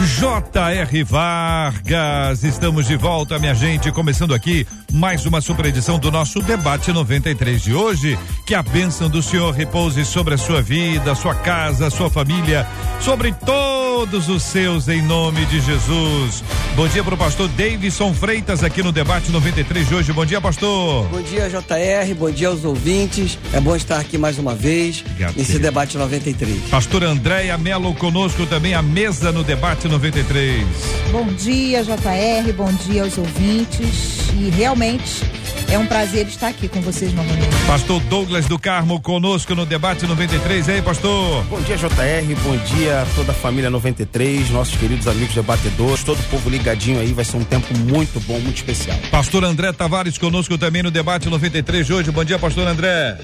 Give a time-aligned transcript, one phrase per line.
[0.00, 1.02] J.R.
[1.04, 2.44] Vargas.
[2.44, 7.60] Estamos de volta, minha gente, começando aqui mais uma super edição do nosso debate 93
[7.60, 8.18] de hoje.
[8.46, 12.66] Que a bênção do Senhor repouse sobre a sua vida, sua casa, sua família,
[13.00, 16.44] sobre todos os seus, em nome de Jesus.
[16.76, 20.12] Bom dia para o pastor Davidson Freitas aqui no debate 93 de hoje.
[20.12, 21.06] Bom dia, pastor.
[21.08, 22.14] Bom dia, JR.
[22.16, 23.36] Bom dia aos ouvintes.
[23.52, 25.64] É bom estar aqui mais uma vez Obrigado, nesse querido.
[25.64, 26.62] debate 93.
[26.70, 30.64] Pastor Andréia Melo conosco também, a mesa no debate 93.
[31.10, 34.28] Bom dia, JR, bom dia aos ouvintes.
[34.34, 35.24] E realmente
[35.70, 37.48] é um prazer estar aqui com vocês novamente.
[37.66, 40.68] Pastor Douglas do Carmo conosco no debate 93.
[40.68, 41.44] E aí, pastor?
[41.44, 42.34] Bom dia, JR.
[42.42, 47.00] Bom dia a toda a família 93, nossos queridos amigos debatedores, todo o povo ligadinho
[47.00, 47.12] aí.
[47.12, 48.96] Vai ser um tempo muito bom, muito especial.
[49.10, 52.10] Pastor André Tavares conosco também no debate 93 de hoje.
[52.10, 53.18] Bom dia, pastor André.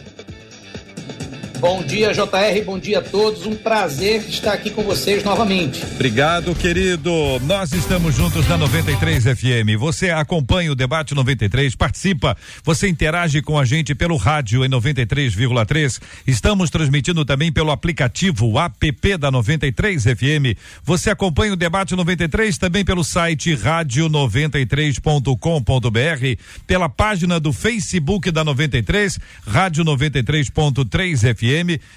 [1.65, 3.47] Bom dia, JR, bom dia a todos.
[3.47, 5.83] Um prazer estar aqui com vocês novamente.
[5.95, 7.11] Obrigado, querido.
[7.45, 9.79] Nós estamos juntos na 93 FM.
[9.79, 16.03] Você acompanha o debate 93, participa, você interage com a gente pelo rádio em 93,3.
[16.27, 20.59] Estamos transmitindo também pelo aplicativo app da 93 FM.
[20.83, 29.19] Você acompanha o debate 93 também pelo site rádio93.com.br, pela página do Facebook da 93,
[29.47, 31.54] Rádio 93.3 FM,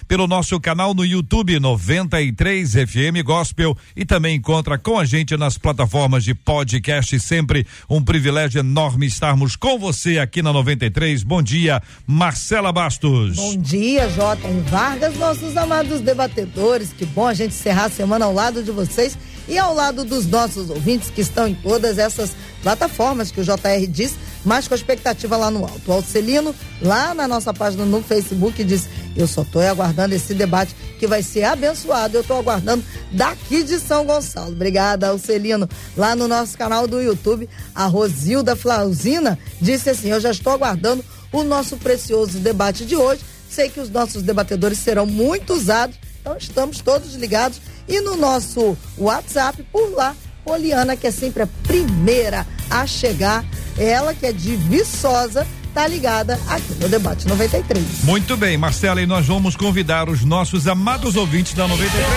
[0.07, 5.57] pelo nosso canal no YouTube 93 FM Gospel e também encontra com a gente nas
[5.57, 7.19] plataformas de podcast.
[7.19, 11.23] Sempre um privilégio enorme estarmos com você aqui na 93.
[11.23, 13.35] Bom dia, Marcela Bastos.
[13.35, 14.59] Bom dia, J.R.
[14.69, 16.93] Vargas, nossos amados debatedores.
[16.93, 19.17] Que bom a gente encerrar a semana ao lado de vocês
[19.47, 23.87] e ao lado dos nossos ouvintes que estão em todas essas plataformas que o JR
[23.87, 25.81] diz, mas com a expectativa lá no alto.
[25.87, 30.75] O Alcelino, lá na nossa página no Facebook, diz: Eu só estou aguardando esse debate
[30.99, 32.15] que vai ser abençoado.
[32.15, 34.51] Eu estou aguardando daqui de São Gonçalo.
[34.51, 35.67] Obrigada, Alcelino.
[35.97, 41.03] Lá no nosso canal do YouTube, a Rosilda Flauzina disse assim: Eu já estou aguardando
[41.31, 43.21] o nosso precioso debate de hoje.
[43.49, 47.59] Sei que os nossos debatedores serão muito usados, então estamos todos ligados.
[47.87, 53.45] E no nosso WhatsApp, por lá, Poliana, que é sempre a primeira a chegar,
[53.77, 58.03] ela que é de Viçosa, tá ligada aqui no Debate 93.
[58.03, 62.07] Muito bem, Marcela, e nós vamos convidar os nossos amados ouvintes da 93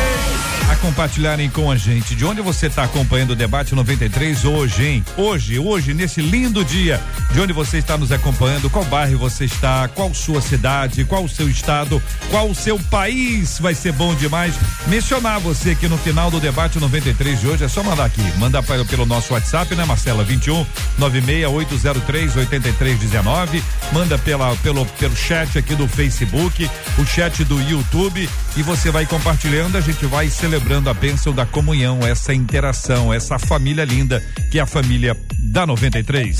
[0.70, 5.04] a compartilharem com a gente de onde você está acompanhando o debate 93 hoje, hein?
[5.16, 7.00] Hoje, hoje, nesse lindo dia,
[7.32, 11.28] de onde você está nos acompanhando, qual bairro você está, qual sua cidade, qual o
[11.28, 12.00] seu estado,
[12.30, 13.58] qual o seu país.
[13.58, 14.54] Vai ser bom demais
[14.86, 17.64] mencionar você aqui no final do debate 93 de hoje.
[17.64, 20.22] É só mandar aqui, mandar pra- pelo nosso WhatsApp, né, Marcela?
[20.22, 20.64] 21
[20.98, 23.49] 96803 8319.
[23.92, 26.68] Manda pela, pelo, pelo chat aqui do Facebook,
[26.98, 29.76] o chat do YouTube e você vai compartilhando.
[29.76, 34.62] A gente vai celebrando a bênção da comunhão, essa interação, essa família linda que é
[34.62, 36.38] a família da 93.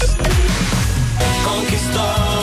[1.45, 2.40] Conquistou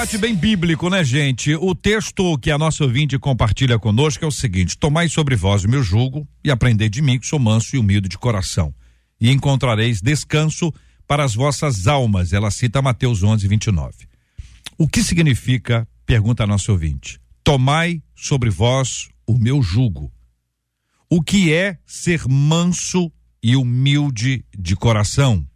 [0.00, 1.54] debate bem bíblico, né, gente?
[1.54, 5.68] O texto que a nossa ouvinte compartilha conosco é o seguinte: Tomai sobre vós o
[5.68, 8.74] meu jugo e aprendei de mim, que sou manso e humilde de coração,
[9.20, 10.72] e encontrareis descanso
[11.06, 12.32] para as vossas almas.
[12.32, 13.92] Ela cita Mateus 11, 29.
[14.78, 20.10] O que significa, pergunta a nossa ouvinte, tomai sobre vós o meu jugo?
[21.10, 23.12] O que é ser manso
[23.42, 25.46] e humilde de coração?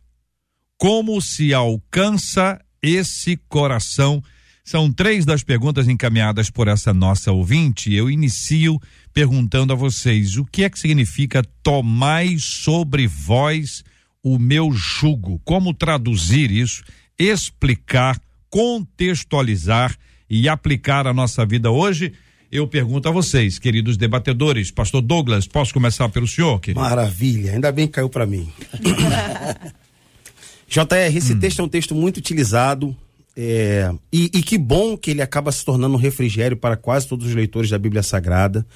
[0.76, 4.22] Como se alcança esse coração?
[4.64, 7.92] São três das perguntas encaminhadas por essa nossa ouvinte.
[7.92, 8.80] Eu inicio
[9.12, 13.84] perguntando a vocês: o que é que significa tomai sobre vós
[14.22, 15.38] o meu jugo?
[15.44, 16.82] Como traduzir isso,
[17.18, 18.18] explicar,
[18.48, 19.94] contextualizar
[20.30, 22.14] e aplicar a nossa vida hoje?
[22.50, 26.80] Eu pergunto a vocês, queridos debatedores, Pastor Douglas, posso começar pelo senhor, querido?
[26.80, 28.50] Maravilha, ainda bem que caiu para mim.
[30.66, 32.96] JR, esse texto é um texto muito utilizado.
[33.36, 37.26] É, e, e que bom que ele acaba se tornando um refrigério para quase todos
[37.26, 38.66] os leitores da Bíblia Sagrada.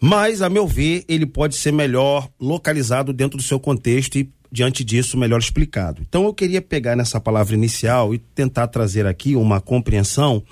[0.00, 4.84] Mas, a meu ver, ele pode ser melhor localizado dentro do seu contexto e, diante
[4.84, 6.02] disso, melhor explicado.
[6.06, 10.42] Então, eu queria pegar nessa palavra inicial e tentar trazer aqui uma compreensão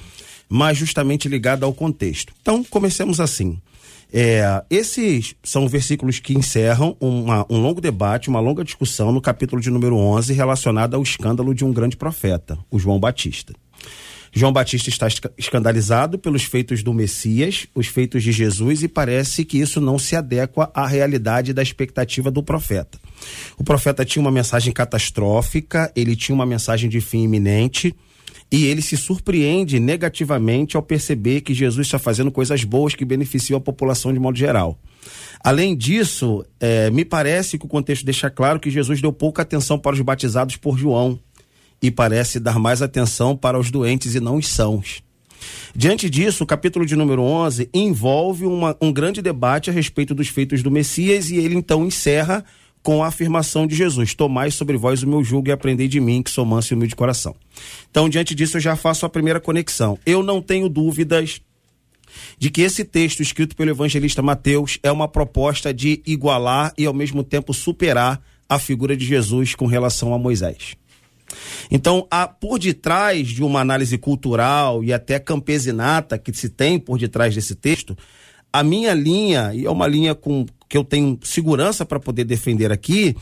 [0.49, 2.33] mas justamente ligada ao contexto.
[2.41, 3.59] Então, comecemos assim.
[4.17, 9.61] É, esses são versículos que encerram uma, um longo debate, uma longa discussão no capítulo
[9.61, 13.53] de número 11 relacionado ao escândalo de um grande profeta, o João Batista.
[14.33, 19.59] João Batista está escandalizado pelos feitos do Messias, os feitos de Jesus, e parece que
[19.59, 23.01] isso não se adequa à realidade da expectativa do profeta.
[23.59, 27.93] O profeta tinha uma mensagem catastrófica, ele tinha uma mensagem de fim iminente,
[28.51, 33.59] e ele se surpreende negativamente ao perceber que Jesus está fazendo coisas boas que beneficiam
[33.59, 34.79] a população de modo geral.
[35.41, 39.79] Além disso, é, me parece que o contexto deixa claro que Jesus deu pouca atenção
[39.79, 41.19] para os batizados por João
[41.83, 45.03] e parece dar mais atenção para os doentes e não os sãos.
[45.77, 50.29] Diante disso, o capítulo de número 11 envolve uma, um grande debate a respeito dos
[50.29, 52.45] feitos do Messias e ele então encerra
[52.85, 56.23] com a afirmação de Jesus: Tomai sobre vós o meu jugo e aprendei de mim,
[56.23, 57.35] que sou manso e humilde de coração.
[57.91, 59.99] Então, diante disso, eu já faço a primeira conexão.
[60.07, 61.41] Eu não tenho dúvidas
[62.39, 66.95] de que esse texto escrito pelo evangelista Mateus é uma proposta de igualar e ao
[66.95, 70.77] mesmo tempo superar a figura de Jesus com relação a Moisés.
[71.71, 76.99] Então, há por detrás de uma análise cultural e até campesinata que se tem por
[76.99, 77.97] detrás desse texto,
[78.53, 82.73] a minha linha, e é uma linha com que eu tenho segurança para poder defender
[82.73, 83.15] aqui,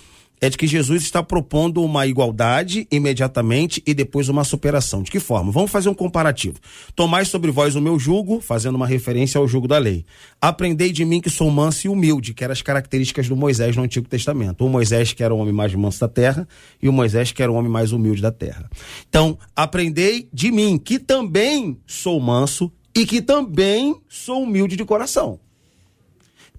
[0.42, 5.00] é de que Jesus está propondo uma igualdade imediatamente e depois uma superação.
[5.00, 5.52] De que forma?
[5.52, 6.58] Vamos fazer um comparativo.
[6.96, 10.04] Tomai sobre vós o meu jugo, fazendo uma referência ao jugo da lei.
[10.40, 13.84] Aprendei de mim que sou manso e humilde, que eram as características do Moisés no
[13.84, 14.66] Antigo Testamento.
[14.66, 16.48] O Moisés que era o homem mais manso da terra
[16.82, 18.68] e o Moisés que era o homem mais humilde da terra.
[19.08, 25.38] Então, aprendei de mim, que também sou manso e que também sou humilde de coração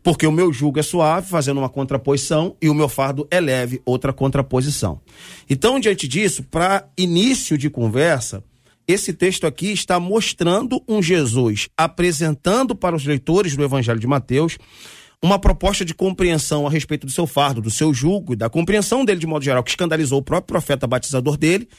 [0.03, 3.81] porque o meu jugo é suave, fazendo uma contraposição, e o meu fardo é leve,
[3.85, 4.99] outra contraposição.
[5.49, 8.43] Então, diante disso, para início de conversa,
[8.85, 14.57] esse texto aqui está mostrando um Jesus apresentando para os leitores do Evangelho de Mateus
[15.21, 19.05] uma proposta de compreensão a respeito do seu fardo, do seu jugo e da compreensão
[19.05, 21.69] dele de modo geral, que escandalizou o próprio profeta batizador dele,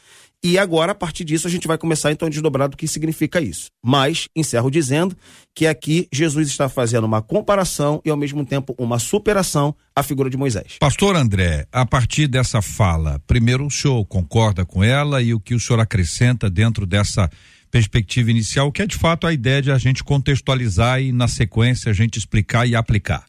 [0.44, 3.40] e agora, a partir disso, a gente vai começar então a desdobrar do que significa
[3.40, 3.68] isso.
[3.82, 5.16] Mas, encerro dizendo
[5.54, 10.28] que aqui Jesus está fazendo uma comparação e, ao mesmo tempo, uma superação à figura
[10.28, 10.76] de Moisés.
[10.78, 15.54] Pastor André, a partir dessa fala, primeiro o senhor concorda com ela e o que
[15.54, 17.30] o senhor acrescenta dentro dessa
[17.70, 21.90] perspectiva inicial, que é de fato a ideia de a gente contextualizar e, na sequência,
[21.90, 23.24] a gente explicar e aplicar.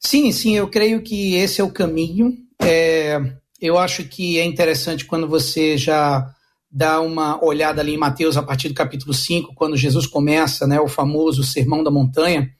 [0.00, 2.34] Sim, sim, eu creio que esse é o caminho.
[2.58, 3.20] É,
[3.64, 6.30] eu acho que é interessante quando você já
[6.70, 10.78] dá uma olhada ali em Mateus a partir do capítulo 5, quando Jesus começa, né,
[10.78, 12.50] o famoso Sermão da Montanha,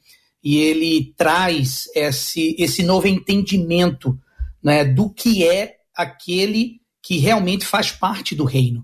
[0.42, 4.18] e ele traz esse, esse novo entendimento
[4.62, 8.82] né, do que é aquele que realmente faz parte do reino.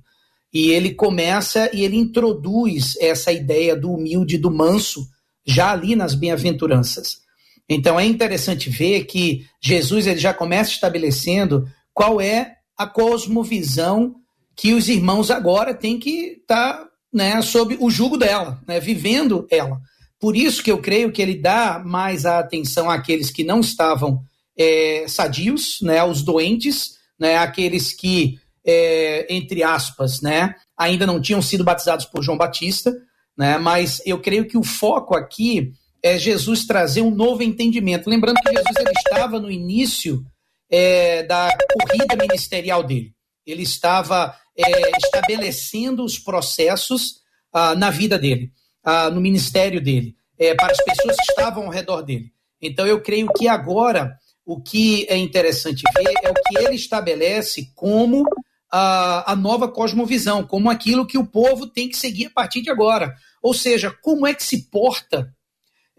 [0.52, 5.08] E ele começa e ele introduz essa ideia do humilde, do manso,
[5.46, 7.20] já ali nas bem-aventuranças.
[7.66, 11.66] Então é interessante ver que Jesus ele já começa estabelecendo
[12.00, 14.14] qual é a cosmovisão
[14.56, 19.46] que os irmãos agora têm que estar tá, né, sob o jugo dela, né, vivendo
[19.50, 19.78] ela.
[20.18, 24.22] Por isso que eu creio que ele dá mais a atenção àqueles que não estavam
[24.56, 31.42] é, sadios, né, aos doentes, né, aqueles que, é, entre aspas, né, ainda não tinham
[31.42, 32.96] sido batizados por João Batista,
[33.36, 38.08] né, mas eu creio que o foco aqui é Jesus trazer um novo entendimento.
[38.08, 40.24] Lembrando que Jesus ele estava no início
[40.70, 43.12] é, da corrida ministerial dele.
[43.46, 47.20] Ele estava é, estabelecendo os processos
[47.52, 48.52] ah, na vida dele,
[48.84, 52.32] ah, no ministério dele, é, para as pessoas que estavam ao redor dele.
[52.62, 57.72] Então, eu creio que agora o que é interessante ver é o que ele estabelece
[57.74, 58.24] como
[58.70, 62.70] a, a nova cosmovisão, como aquilo que o povo tem que seguir a partir de
[62.70, 63.14] agora.
[63.42, 65.34] Ou seja, como é que se porta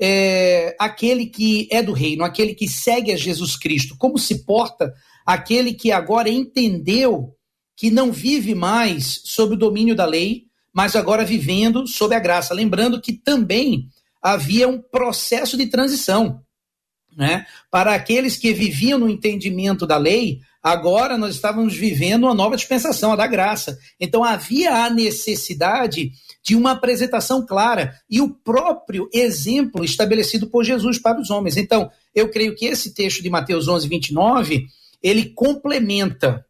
[0.01, 3.95] é, aquele que é do reino, aquele que segue a Jesus Cristo?
[3.97, 4.91] Como se porta
[5.23, 7.35] aquele que agora entendeu
[7.77, 12.53] que não vive mais sob o domínio da lei, mas agora vivendo sob a graça?
[12.53, 13.89] Lembrando que também
[14.19, 16.41] havia um processo de transição.
[17.15, 17.45] Né?
[17.69, 23.11] Para aqueles que viviam no entendimento da lei, agora nós estávamos vivendo uma nova dispensação,
[23.11, 23.77] a da graça.
[23.99, 26.11] Então havia a necessidade
[26.43, 31.57] de uma apresentação clara e o próprio exemplo estabelecido por Jesus para os homens.
[31.57, 34.67] Então, eu creio que esse texto de Mateus 11, 29,
[35.01, 36.45] ele complementa,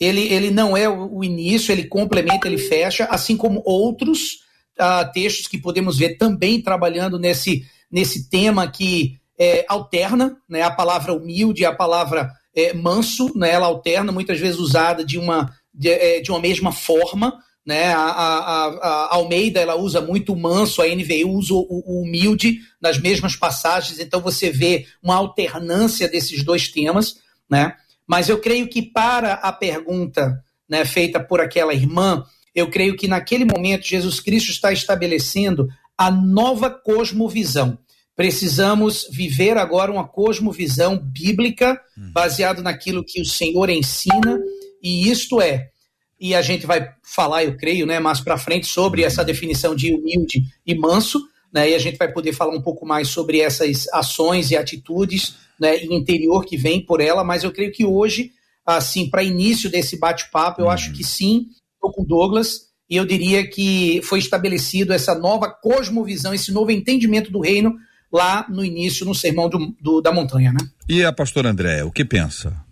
[0.00, 4.40] ele, ele não é o início, ele complementa, ele fecha, assim como outros
[4.78, 10.70] uh, textos que podemos ver também trabalhando nesse, nesse tema que é, alterna, né, a
[10.70, 15.90] palavra humilde, a palavra é, manso, né, ela alterna, muitas vezes usada de uma, de,
[15.90, 17.92] é, de uma mesma forma, né?
[17.92, 22.60] A, a, a, Almeida ela usa muito o manso, a NVI usa o, o, humilde
[22.80, 27.16] nas mesmas passagens, então você vê uma alternância desses dois temas,
[27.50, 27.74] né?
[28.06, 33.08] Mas eu creio que para a pergunta né, feita por aquela irmã, eu creio que
[33.08, 35.66] naquele momento Jesus Cristo está estabelecendo
[35.98, 37.76] a nova cosmovisão.
[38.14, 41.78] Precisamos viver agora uma cosmovisão bíblica
[42.12, 44.38] baseado naquilo que o Senhor ensina,
[44.80, 45.70] e isto é
[46.18, 49.92] e a gente vai falar, eu creio, né, mais para frente sobre essa definição de
[49.92, 51.20] humilde e manso,
[51.52, 55.36] né, e a gente vai poder falar um pouco mais sobre essas ações e atitudes,
[55.60, 58.32] né, interior que vem por ela, mas eu creio que hoje,
[58.64, 60.70] assim, para início desse bate-papo, eu uhum.
[60.70, 66.32] acho que sim, estou com Douglas, e eu diria que foi estabelecido essa nova cosmovisão,
[66.32, 67.74] esse novo entendimento do reino
[68.12, 70.58] lá no início, no Sermão do, do, da Montanha, né?
[70.88, 72.64] E a pastora André, o que pensa?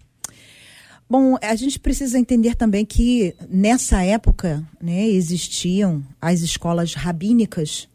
[1.16, 7.88] Bom, a gente precisa entender também que nessa época, né, existiam as escolas rabínicas,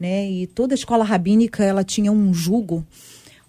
[0.00, 2.82] né, e toda escola rabínica ela tinha um jugo.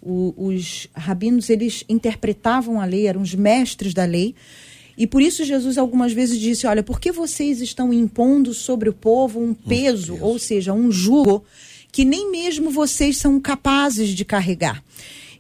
[0.02, 4.36] O, os rabinos eles interpretavam a lei, eram os mestres da lei.
[4.98, 8.94] E por isso Jesus algumas vezes disse: Olha, por que vocês estão impondo sobre o
[8.94, 11.46] povo um peso, ou seja, um jugo,
[11.94, 14.84] que nem mesmo vocês são capazes de carregar?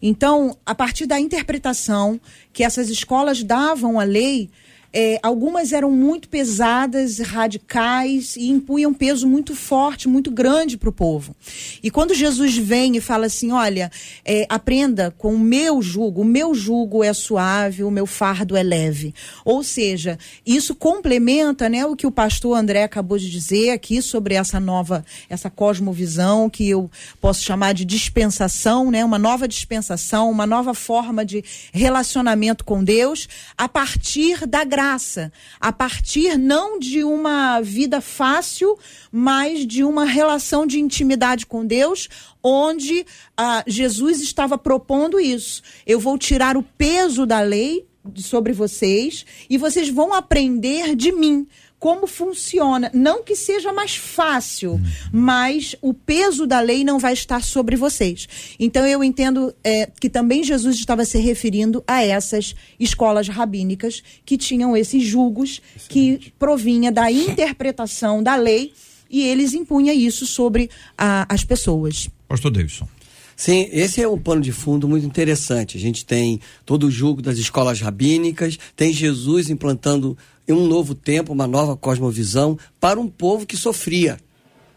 [0.05, 2.19] Então, a partir da interpretação
[2.51, 4.49] que essas escolas davam à lei,
[4.95, 10.93] é, algumas eram muito pesadas, radicais e impunham peso muito forte, muito grande para o
[10.93, 11.35] povo.
[11.81, 13.91] E quando Jesus vem e fala assim: olha,
[14.23, 18.61] é, aprenda com o meu jugo, o meu jugo é suave, o meu fardo é
[18.61, 19.15] leve.
[19.43, 24.35] Ou seja, isso complementa né, o que o pastor André acabou de dizer aqui sobre
[24.35, 30.45] essa nova, essa cosmovisão que eu posso chamar de dispensação, né, uma nova dispensação, uma
[30.45, 37.05] nova forma de relacionamento com Deus a partir da graça graça, a partir não de
[37.05, 38.77] uma vida fácil,
[39.09, 42.09] mas de uma relação de intimidade com Deus,
[42.43, 43.05] onde
[43.37, 45.61] ah, Jesus estava propondo isso.
[45.87, 47.87] Eu vou tirar o peso da lei
[48.17, 51.47] sobre vocês e vocês vão aprender de mim
[51.83, 52.89] como funciona.
[52.93, 54.79] Não que seja mais fácil,
[55.11, 58.55] mas o peso da lei não vai estar sobre vocês.
[58.57, 64.37] Então eu entendo é, que também Jesus estava se referindo a essas escolas rabínicas que
[64.37, 66.19] tinham esses julgos Excelente.
[66.21, 68.71] que provinha da interpretação da lei
[69.09, 72.09] e eles impunham isso sobre a, as pessoas.
[72.29, 72.87] Pastor Davidson.
[73.35, 75.77] Sim, esse é um pano de fundo muito interessante.
[75.77, 81.31] A gente tem todo o julgo das escolas rabínicas, tem Jesus implantando um novo tempo,
[81.31, 84.19] uma nova cosmovisão para um povo que sofria.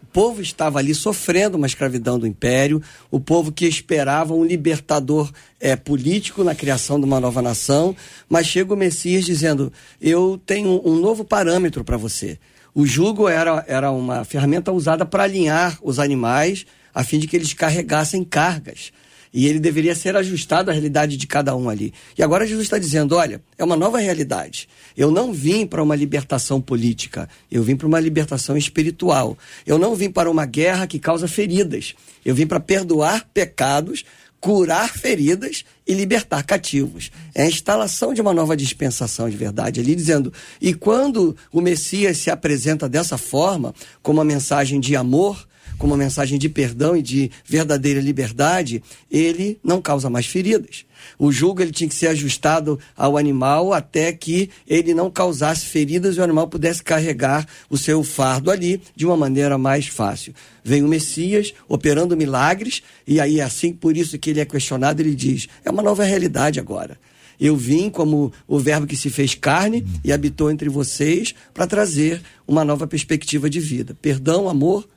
[0.01, 5.29] O povo estava ali sofrendo uma escravidão do império, o povo que esperava um libertador
[5.59, 7.95] é, político na criação de uma nova nação,
[8.27, 9.71] mas chega o Messias dizendo:
[10.01, 12.39] Eu tenho um novo parâmetro para você.
[12.73, 16.65] O jugo era, era uma ferramenta usada para alinhar os animais
[16.97, 18.91] a fim de que eles carregassem cargas.
[19.31, 21.93] E ele deveria ser ajustado à realidade de cada um ali.
[22.17, 24.67] E agora Jesus está dizendo: olha, é uma nova realidade.
[24.95, 29.37] Eu não vim para uma libertação política, eu vim para uma libertação espiritual.
[29.63, 31.93] Eu não vim para uma guerra que causa feridas.
[32.25, 34.03] Eu vim para perdoar pecados,
[34.39, 37.11] curar feridas e libertar cativos.
[37.35, 42.17] É a instalação de uma nova dispensação de verdade ali, dizendo: e quando o Messias
[42.17, 45.47] se apresenta dessa forma, com uma mensagem de amor,
[45.77, 50.85] com uma mensagem de perdão e de verdadeira liberdade, ele não causa mais feridas.
[51.17, 56.15] O jugo ele tinha que ser ajustado ao animal até que ele não causasse feridas
[56.15, 60.33] e o animal pudesse carregar o seu fardo ali de uma maneira mais fácil.
[60.63, 65.01] Vem o Messias operando milagres e aí é assim por isso que ele é questionado,
[65.01, 66.97] ele diz: "É uma nova realidade agora.
[67.39, 72.21] Eu vim como o Verbo que se fez carne e habitou entre vocês para trazer
[72.47, 73.95] uma nova perspectiva de vida.
[74.01, 74.87] Perdão, amor,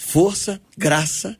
[0.00, 1.36] força, graça,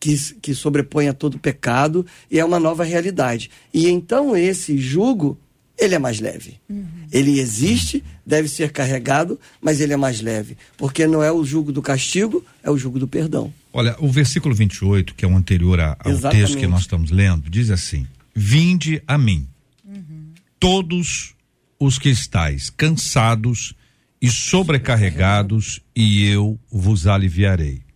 [0.00, 3.50] que, que sobrepõe a todo pecado e é uma nova realidade.
[3.72, 5.38] E então esse jugo,
[5.76, 6.58] ele é mais leve.
[6.68, 6.86] Uhum.
[7.12, 10.56] Ele existe, deve ser carregado, mas ele é mais leve.
[10.76, 13.52] Porque não é o jugo do castigo, é o jugo do perdão.
[13.72, 16.40] Olha, o versículo 28, que é o anterior ao Exatamente.
[16.40, 19.46] texto que nós estamos lendo, diz assim: Vinde a mim,
[19.86, 20.32] uhum.
[20.58, 21.34] todos
[21.78, 23.74] os que estáis cansados
[24.20, 27.87] e sobrecarregados, e eu vos aliviarei.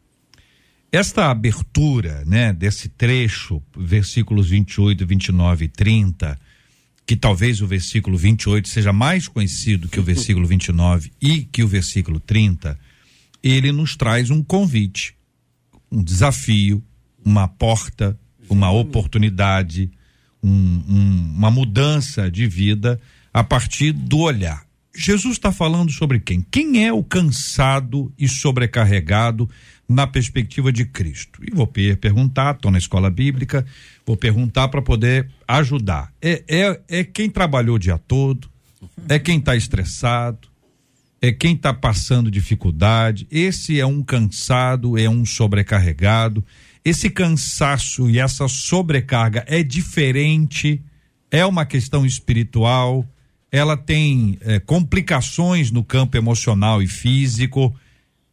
[0.93, 6.39] Esta abertura, né, desse trecho, versículos 28, 29 e 30,
[7.07, 11.67] que talvez o versículo 28 seja mais conhecido que o versículo 29 e que o
[11.67, 12.79] versículo 30,
[13.43, 15.15] ele nos traz um convite,
[15.91, 16.85] um desafio,
[17.25, 19.91] uma porta, uma oportunidade,
[20.43, 23.01] um, um, uma mudança de vida
[23.33, 24.67] a partir do olhar.
[24.95, 26.45] Jesus está falando sobre quem?
[26.51, 29.49] Quem é o cansado e sobrecarregado
[29.93, 31.41] na perspectiva de Cristo?
[31.47, 33.65] E vou per- perguntar, estou na escola bíblica,
[34.07, 36.13] vou perguntar para poder ajudar.
[36.21, 38.49] É, é, é quem trabalhou o dia todo,
[39.09, 40.49] é quem está estressado,
[41.21, 43.27] é quem está passando dificuldade.
[43.31, 46.45] Esse é um cansado, é um sobrecarregado.
[46.85, 50.83] Esse cansaço e essa sobrecarga é diferente,
[51.31, 53.07] é uma questão espiritual,
[53.53, 57.73] ela tem eh, complicações no campo emocional e físico.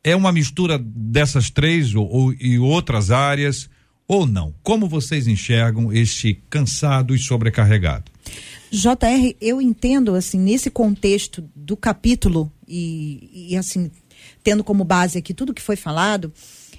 [0.04, 3.70] É uma mistura dessas três ou, ou- e outras áreas
[4.08, 4.54] ou não?
[4.64, 8.12] Como vocês enxergam este cansado e sobrecarregado?
[8.72, 13.90] JR, eu entendo, assim, nesse contexto do capítulo, e, e, assim,
[14.44, 16.32] tendo como base aqui tudo que foi falado,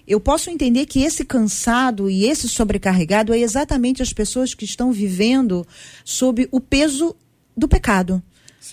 [0.06, 4.92] eu posso entender que esse cansado e esse sobrecarregado é exatamente as pessoas que estão
[4.92, 5.66] vivendo
[6.04, 7.14] sob o peso
[7.56, 8.22] do pecado.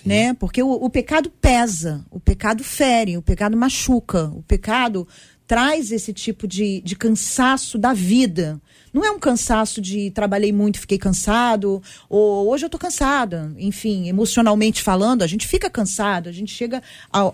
[0.04, 0.34] Né?
[0.34, 5.08] Porque o, o pecado pesa, o pecado fere, o pecado machuca, o pecado
[5.48, 8.60] traz esse tipo de, de cansaço da vida.
[8.92, 13.52] Não é um cansaço de trabalhei muito, fiquei cansado, ou hoje eu tô cansada.
[13.58, 16.82] Enfim, emocionalmente falando, a gente fica cansado, a gente chega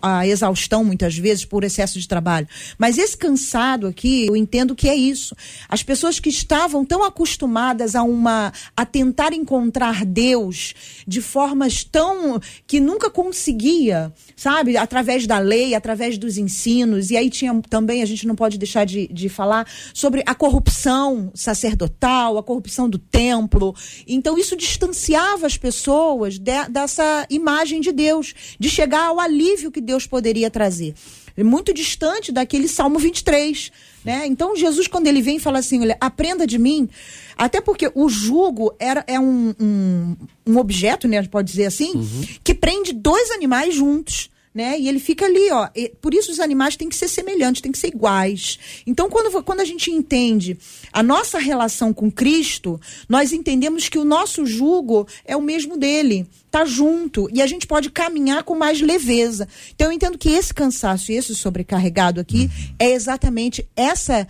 [0.00, 2.48] à, exaustão muitas vezes por excesso de trabalho.
[2.78, 5.36] Mas esse cansado aqui, eu entendo que é isso.
[5.68, 10.74] As pessoas que estavam tão acostumadas a uma a tentar encontrar Deus
[11.06, 14.76] de formas tão que nunca conseguia, sabe?
[14.76, 17.10] Através da lei, através dos ensinos.
[17.10, 21.30] E aí tinha também, a gente não pode deixar de, de falar sobre a corrupção
[21.34, 23.74] sacerdotal, a corrupção do templo.
[24.06, 29.80] Então isso distanciava as pessoas de- dessa imagem de Deus, de chegar ao alívio que
[29.80, 30.94] Deus poderia trazer.
[31.36, 33.72] Muito distante daquele Salmo 23.
[34.04, 34.26] Né?
[34.26, 36.88] Então Jesus, quando ele vem fala assim, olha, aprenda de mim,
[37.36, 41.92] até porque o jugo era, é um, um, um objeto, né, pode dizer assim,
[42.44, 44.28] que prende dois animais juntos.
[44.54, 44.78] Né?
[44.78, 45.68] E ele fica ali, ó.
[45.74, 48.56] E por isso os animais têm que ser semelhantes, têm que ser iguais.
[48.86, 50.56] Então, quando, quando a gente entende
[50.92, 56.24] a nossa relação com Cristo, nós entendemos que o nosso jugo é o mesmo dele,
[56.52, 59.48] tá junto, e a gente pode caminhar com mais leveza.
[59.74, 64.24] Então, eu entendo que esse cansaço e esse sobrecarregado aqui é exatamente essa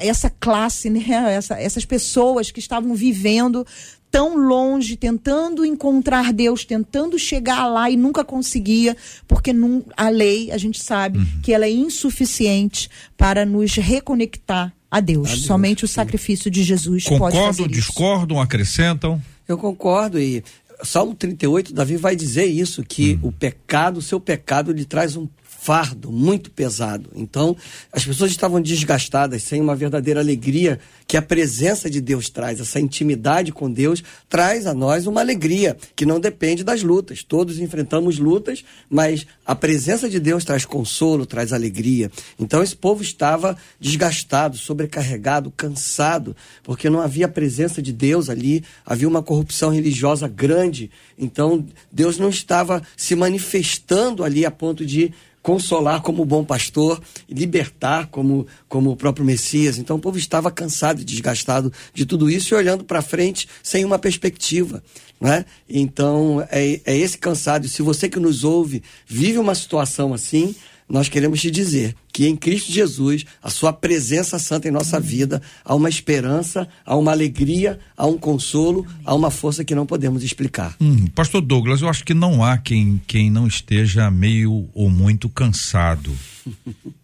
[0.00, 1.02] essa classe, né?
[1.34, 3.66] Essa- essas pessoas que estavam vivendo
[4.14, 8.96] tão longe, tentando encontrar Deus, tentando chegar lá e nunca conseguia,
[9.26, 15.00] porque num- a lei, a gente sabe que ela é insuficiente para nos reconectar a
[15.00, 15.42] Deus.
[15.42, 17.70] Somente o sacrifício de Jesus pode Concordam, fazer isso.
[17.72, 19.20] discordam, acrescentam?
[19.48, 20.44] Eu concordo e
[20.84, 25.26] Salmo 38, Davi vai dizer isso, que o pecado, o seu pecado lhe traz um
[25.64, 27.08] fardo muito pesado.
[27.14, 27.56] Então,
[27.90, 32.78] as pessoas estavam desgastadas, sem uma verdadeira alegria que a presença de Deus traz, essa
[32.78, 37.22] intimidade com Deus traz a nós uma alegria que não depende das lutas.
[37.22, 42.10] Todos enfrentamos lutas, mas a presença de Deus traz consolo, traz alegria.
[42.38, 48.62] Então, esse povo estava desgastado, sobrecarregado, cansado, porque não havia a presença de Deus ali,
[48.84, 50.90] havia uma corrupção religiosa grande.
[51.18, 55.10] Então, Deus não estava se manifestando ali a ponto de
[55.44, 59.76] consolar como bom pastor, libertar como, como o próprio Messias.
[59.76, 63.84] Então o povo estava cansado e desgastado de tudo isso e olhando para frente sem
[63.84, 64.82] uma perspectiva.
[65.20, 65.44] Né?
[65.68, 67.68] Então é, é esse cansado.
[67.68, 70.54] Se você que nos ouve vive uma situação assim,
[70.88, 75.40] nós queremos te dizer que em Cristo Jesus, a sua presença santa em nossa vida,
[75.64, 80.22] há uma esperança, há uma alegria, há um consolo, há uma força que não podemos
[80.22, 80.76] explicar.
[80.80, 85.28] Hum, Pastor Douglas, eu acho que não há quem, quem não esteja meio ou muito
[85.28, 86.14] cansado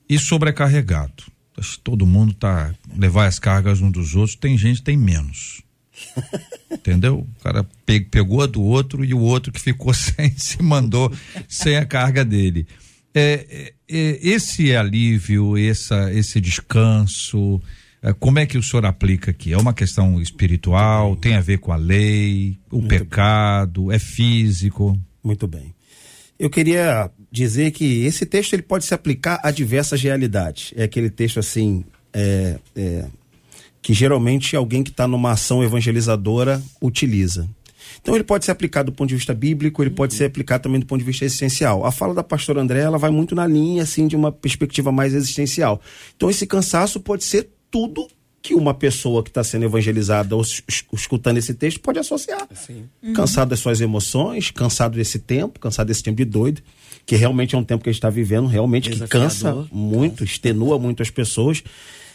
[0.09, 1.25] e sobrecarregado.
[1.83, 5.63] Todo mundo tá levar as cargas um dos outros, tem gente que tem menos.
[6.71, 7.27] Entendeu?
[7.39, 11.13] O cara pe- pegou a do outro e o outro que ficou sem se mandou
[11.49, 12.67] sem a carga dele.
[13.15, 17.61] É, é, é, esse alívio, essa, esse descanso,
[18.03, 19.53] é, como é que o senhor aplica aqui?
[19.53, 24.99] É uma questão espiritual, tem a ver com a lei, o pecado, é físico?
[25.23, 25.75] Muito bem.
[26.39, 30.73] Eu queria dizer que esse texto ele pode se aplicar a diversas realidades.
[30.75, 33.05] É aquele texto assim é, é,
[33.83, 37.47] que geralmente alguém que está numa ação evangelizadora utiliza.
[38.03, 40.81] Então ele pode ser aplicado do ponto de vista bíblico, ele pode ser aplicado também
[40.81, 41.85] do ponto de vista existencial.
[41.85, 45.13] A fala da pastora André, ela vai muito na linha assim de uma perspectiva mais
[45.15, 45.81] existencial.
[46.17, 48.09] Então esse cansaço pode ser tudo
[48.43, 52.49] que uma pessoa que está sendo evangelizada ou es- es- escutando esse texto pode associar.
[53.15, 56.63] Cansado das suas emoções, cansado desse tempo, cansado desse tempo de doido,
[57.05, 59.69] que realmente é um tempo que a gente está vivendo, realmente que cansa Desafiador.
[59.71, 61.63] muito, extenua muito as pessoas.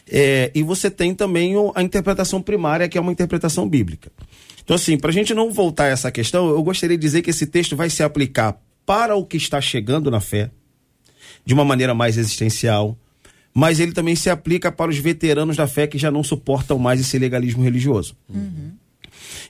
[0.07, 4.11] É, e você tem também a interpretação primária, que é uma interpretação bíblica.
[4.65, 7.29] Então, assim, para a gente não voltar a essa questão, eu gostaria de dizer que
[7.29, 10.49] esse texto vai se aplicar para o que está chegando na fé,
[11.45, 12.97] de uma maneira mais existencial,
[13.53, 16.99] mas ele também se aplica para os veteranos da fé que já não suportam mais
[16.99, 18.17] esse legalismo religioso.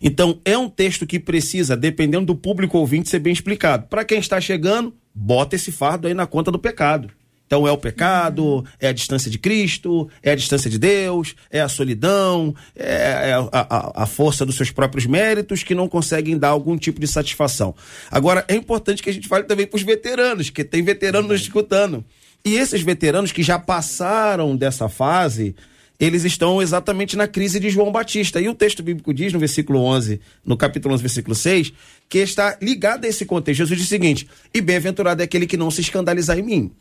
[0.01, 3.87] Então, é um texto que precisa, dependendo do público ouvinte, ser bem explicado.
[3.87, 7.09] Para quem está chegando, bota esse fardo aí na conta do pecado.
[7.47, 11.61] Então, é o pecado, é a distância de Cristo, é a distância de Deus, é
[11.61, 16.37] a solidão, é, é a, a- a força dos seus próprios méritos que não conseguem
[16.39, 17.75] dar algum tipo de satisfação.
[18.09, 21.41] Agora, é importante que a gente fale também para os veteranos, que tem veterano nos
[21.41, 22.03] escutando.
[22.43, 25.55] E esses veteranos que já passaram dessa fase,
[25.99, 28.41] eles estão exatamente na crise de João Batista.
[28.41, 31.71] E o texto bíblico diz no versículo 11, no capítulo 11, versículo 6,
[32.09, 33.59] que está ligado a esse contexto.
[33.59, 36.71] Jesus diz o seguinte: E bem-aventurado é aquele que não se escandalizar em mim.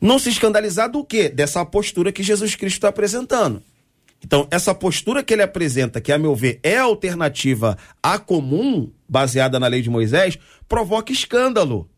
[0.00, 1.28] Não se escandalizar do quê?
[1.28, 3.62] Dessa postura que Jesus Cristo está apresentando.
[4.24, 9.60] Então, essa postura que ele apresenta, que a meu ver é alternativa à comum, baseada
[9.60, 10.38] na lei de Moisés,
[10.68, 11.88] provoca escândalo.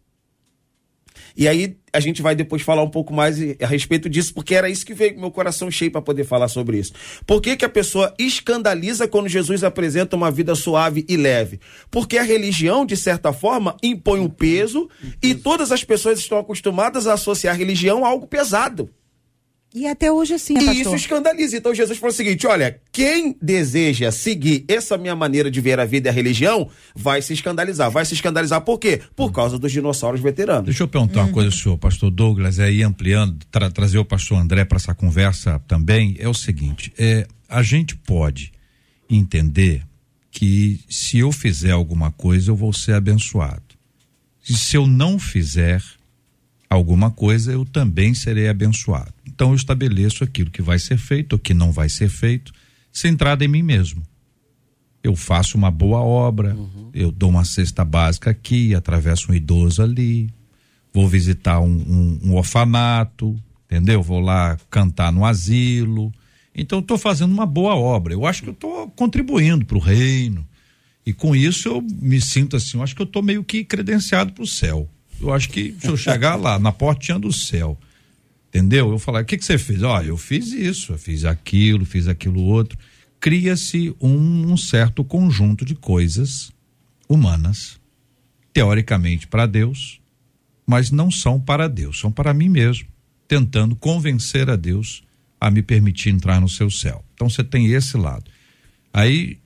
[1.37, 4.69] E aí a gente vai depois falar um pouco mais a respeito disso, porque era
[4.69, 6.93] isso que veio meu coração cheio para poder falar sobre isso.
[7.27, 11.61] Por que, que a pessoa escandaliza quando Jesus apresenta uma vida suave e leve?
[11.91, 14.89] Porque a religião, de certa forma, impõe um peso
[15.23, 18.89] e todas as pessoas estão acostumadas a associar religião a algo pesado.
[19.73, 20.83] E até hoje assim, né, E pastor?
[20.83, 21.57] isso escandaliza.
[21.57, 25.85] Então Jesus falou o seguinte: olha, quem deseja seguir essa minha maneira de ver a
[25.85, 27.89] vida e a religião, vai se escandalizar.
[27.91, 29.01] Vai se escandalizar por quê?
[29.15, 30.65] Por causa dos dinossauros veteranos.
[30.65, 34.39] Deixa eu perguntar uma coisa ao senhor, pastor Douglas, aí ampliando, tra- trazer o pastor
[34.39, 38.51] André para essa conversa também, é o seguinte, é, a gente pode
[39.09, 39.83] entender
[40.33, 43.63] que se eu fizer alguma coisa, eu vou ser abençoado.
[44.49, 45.81] E se eu não fizer
[46.69, 49.13] alguma coisa, eu também serei abençoado.
[49.41, 52.53] Então eu estabeleço aquilo que vai ser feito, o que não vai ser feito,
[52.93, 54.03] centrado em mim mesmo.
[55.03, 56.55] Eu faço uma boa obra,
[56.93, 60.29] eu dou uma cesta básica aqui, atravesso um idoso ali,
[60.93, 64.03] vou visitar um, um- um orfanato, entendeu?
[64.03, 66.13] Vou lá cantar no asilo.
[66.55, 68.13] Então estou fazendo uma boa obra.
[68.13, 70.47] Eu acho que eu estou contribuindo para o reino.
[71.07, 74.35] E com isso eu me sinto assim, eu acho que eu estou meio que credenciado
[74.35, 74.87] para o céu.
[75.19, 77.79] Eu acho que se eu chegar lá, na portinha do céu,
[78.51, 78.91] entendeu?
[78.91, 79.83] Eu falar, o que, que você fez?
[79.83, 82.79] Ó, eu fiz isso, eu fiz aquilo, fiz aquilo outro.
[83.19, 86.51] Cria-se um, um certo conjunto de coisas
[87.09, 87.79] humanas,
[88.53, 90.01] teoricamente para Deus,
[90.67, 92.87] mas não são para Deus, são para mim mesmo,
[93.29, 95.03] tentando convencer a Deus
[95.41, 97.05] a me permitir entrar no seu céu.
[97.15, 98.31] Então você tem esse lado.
[98.93, 99.39] Aí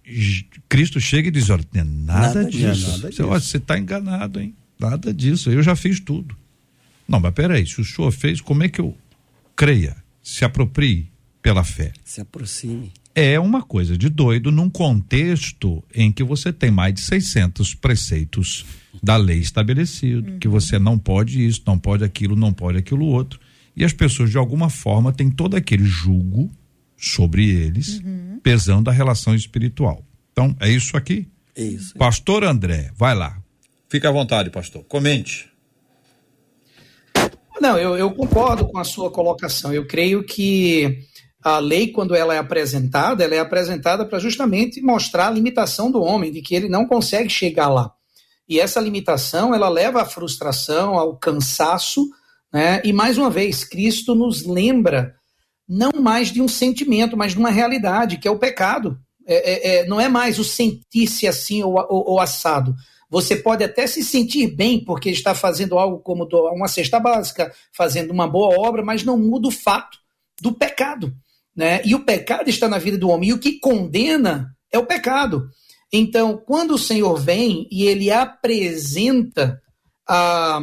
[0.69, 2.73] Cristo chega e diz: olha, é nada, Nada disso.
[2.75, 3.27] disso, nada Você, disso.
[3.27, 4.55] olha, você está enganado, hein?
[4.79, 5.51] Nada disso.
[5.51, 6.37] Eu já fiz tudo.
[7.07, 8.97] Não, mas peraí, se o senhor fez, como é que eu
[9.55, 11.11] creia, se aproprie
[11.43, 11.93] pela fé?
[12.05, 12.93] Se aproxime.
[13.14, 18.64] é uma coisa de doido num contexto em que você tem mais de 600 preceitos
[19.03, 23.38] da lei estabelecido, que você não pode isso, não pode aquilo, não pode aquilo outro.
[23.77, 26.51] E as pessoas, de alguma forma, têm todo aquele julgo
[26.97, 28.01] sobre eles,
[28.43, 30.05] pesando a relação espiritual.
[30.33, 31.29] Então, é isso aqui.
[31.57, 31.95] É isso.
[31.95, 33.38] Pastor André, vai lá.
[33.88, 34.83] Fica à vontade, pastor.
[34.85, 35.49] Comente.
[37.64, 39.72] Não, eu, eu concordo com a sua colocação.
[39.72, 40.98] Eu creio que
[41.42, 46.03] a lei, quando ela é apresentada, ela é apresentada para justamente mostrar a limitação do
[46.03, 47.90] homem, de que ele não consegue chegar lá.
[48.46, 52.07] E essa limitação, ela leva à frustração, ao cansaço,
[52.53, 52.83] né?
[52.85, 55.14] E mais uma vez, Cristo nos lembra
[55.66, 58.98] não mais de um sentimento, mas de uma realidade, que é o pecado.
[59.27, 62.74] É, é, é, não é mais o sentir-se assim ou, ou, ou assado.
[63.14, 68.11] Você pode até se sentir bem porque está fazendo algo como uma cesta básica, fazendo
[68.12, 69.98] uma boa obra, mas não muda o fato
[70.42, 71.14] do pecado.
[71.55, 71.81] Né?
[71.85, 73.29] E o pecado está na vida do homem.
[73.29, 75.48] E o que condena é o pecado.
[75.92, 79.62] Então, quando o Senhor vem e ele apresenta
[80.09, 80.59] a,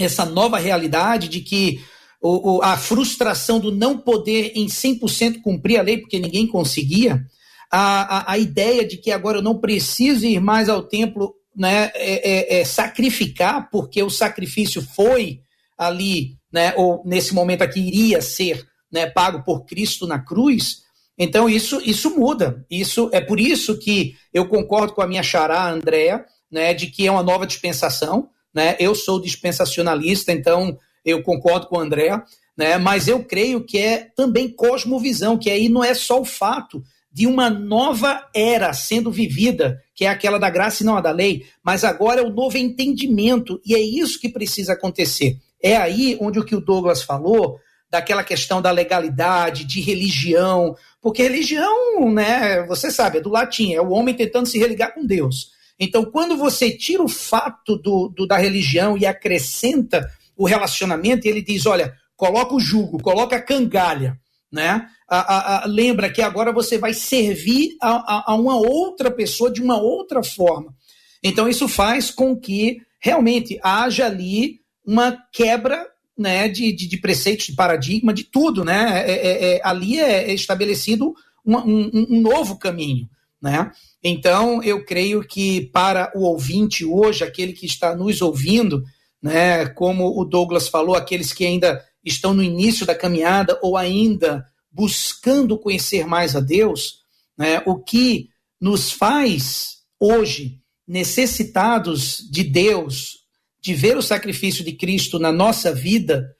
[0.00, 1.82] essa nova realidade de que
[2.18, 7.22] o, o- a frustração do não poder em 100% cumprir a lei, porque ninguém conseguia,
[7.70, 11.90] a, a, a ideia de que agora eu não preciso ir mais ao templo né,
[11.94, 15.40] é, é- é sacrificar, porque o sacrifício foi
[15.76, 20.82] ali, né, ou nesse momento aqui iria ser né, pago por Cristo na cruz.
[21.18, 22.64] Então isso, isso muda.
[22.70, 27.06] Isso é por isso que eu concordo com a minha xará, Andréa, né, de que
[27.06, 28.30] é uma nova dispensação.
[28.54, 28.76] Né?
[28.78, 32.10] Eu sou dispensacionalista, então eu concordo com o André,
[32.56, 32.78] né?
[32.78, 37.26] mas eu creio que é também cosmovisão, que aí não é só o fato de
[37.26, 41.46] uma nova era sendo vivida, que é aquela da graça e não a da lei,
[41.62, 45.38] mas agora é o novo entendimento, e é isso que precisa acontecer.
[45.62, 47.58] É aí onde o que o Douglas falou,
[47.90, 53.80] daquela questão da legalidade, de religião, porque religião, né, você sabe, é do latim, é
[53.80, 55.52] o homem tentando se religar com Deus.
[55.80, 61.40] Então, quando você tira o fato do, do- da religião e acrescenta o relacionamento, ele
[61.40, 64.18] diz: olha, coloca o jugo, coloca a cangalha,
[64.52, 64.86] né?
[65.08, 69.80] A- a- lembra que agora você vai servir a, a- uma outra pessoa de uma
[69.80, 70.74] outra forma.
[71.22, 77.46] Então, isso faz com que realmente haja ali uma quebra né, de, de, de preceitos,
[77.46, 78.64] de paradigma, de tudo.
[78.64, 79.04] Né?
[79.06, 83.08] É- é- é- ali é estabelecido uma- um, um- um novo caminho.
[83.40, 83.70] Né?
[84.02, 88.82] Então, eu creio que para o ouvinte hoje, aquele que está nos ouvindo,
[89.22, 94.44] né, como o Douglas falou, aqueles que ainda estão no início da caminhada ou ainda
[94.70, 97.00] buscando conhecer mais a Deus,
[97.36, 98.28] né, o que
[98.60, 103.18] nos faz hoje necessitados de Deus,
[103.60, 106.34] de ver o sacrifício de Cristo na nossa vida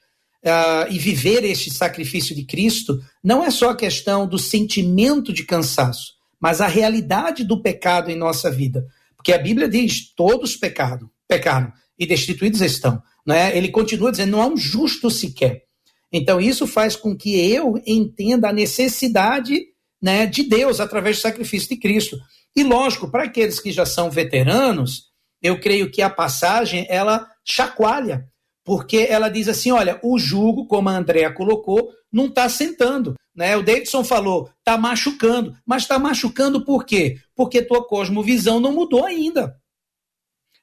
[0.44, 5.44] ah, e viver este sacrifício de Cristo, não é só a questão do sentimento de
[5.44, 8.86] cansaço, mas a realidade do pecado em nossa vida.
[9.16, 13.02] Porque a Bíblia diz: todos pecaram, pecaram e destituídos estão.
[13.26, 13.56] Né?
[13.56, 15.64] Ele continua dizendo: não há um justo sequer.
[16.12, 19.66] Então, isso faz com que eu entenda a necessidade
[20.02, 22.18] né, de Deus através do sacrifício de Cristo.
[22.56, 25.08] E, lógico, para aqueles que já são veteranos,
[25.42, 28.26] eu creio que a passagem ela chacoalha,
[28.64, 33.14] porque ela diz assim: olha, o jugo, como a Andrea colocou, não está sentando.
[33.34, 33.56] Né?
[33.56, 35.56] O Davidson falou, está machucando.
[35.64, 37.18] Mas está machucando por quê?
[37.36, 39.56] Porque tua cosmovisão não mudou ainda.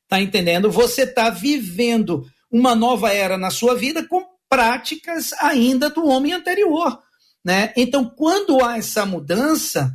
[0.08, 0.70] Tá entendendo?
[0.70, 7.00] Você está vivendo uma nova era na sua vida com práticas ainda do homem anterior.
[7.44, 7.72] Né?
[7.78, 9.92] Então, quando há essa mudança,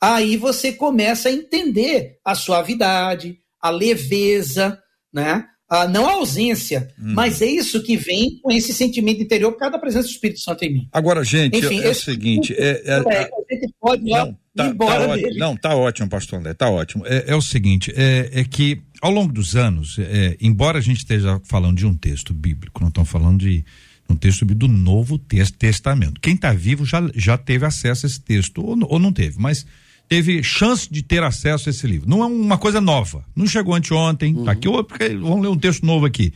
[0.00, 4.78] aí você começa a entender a suavidade, a leveza,
[5.12, 5.44] né?
[5.70, 9.72] Ah, não a ausência, mas é isso que vem com esse sentimento interior por causa
[9.72, 10.88] da presença do Espírito Santo em mim.
[10.90, 15.06] Agora, gente, Enfim, é o seguinte, é, é- É, a gente pode Não, tá, embora
[15.08, 15.26] tá dele.
[15.26, 17.04] ótimo, não, tá ótimo, pastor André, tá ótimo.
[17.06, 20.98] É, é o seguinte, é, é que ao longo dos anos, é, embora a gente
[20.98, 23.62] esteja falando de um texto bíblico, não estamos falando de
[24.08, 26.20] um texto do Novo Tes- Testamento.
[26.20, 29.66] Quem está vivo já, já teve acesso a esse texto, ou, ou não teve, mas
[30.08, 32.08] teve chance de ter acesso a esse livro.
[32.08, 35.58] Não é uma coisa nova, não chegou anteontem, tá aqui, ô, porque vamos ler um
[35.58, 36.32] texto novo aqui.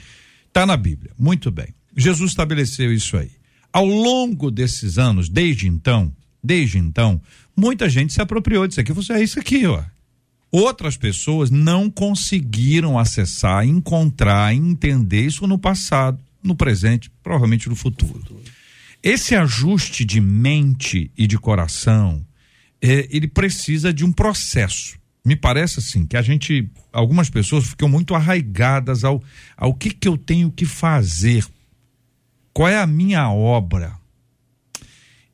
[0.49, 1.69] Está na Bíblia, muito bem.
[1.97, 3.31] Jesus estabeleceu isso aí.
[3.73, 6.13] Ao longo desses anos, desde então,
[6.45, 7.21] desde então,
[7.57, 8.93] muita gente se apropriou disso aqui.
[8.93, 9.83] Você é isso aqui, ó.
[10.51, 18.43] Outras pessoas não conseguiram acessar, encontrar, entender isso no passado, no presente, provavelmente no futuro.
[19.03, 22.25] Esse ajuste de mente e de coração,
[22.81, 24.99] eh, ele precisa de um processo.
[25.25, 29.23] Me parece assim que a gente, algumas pessoas ficam muito arraigadas ao,
[29.57, 31.47] ao que que eu tenho que fazer,
[32.53, 33.97] qual é a minha obra.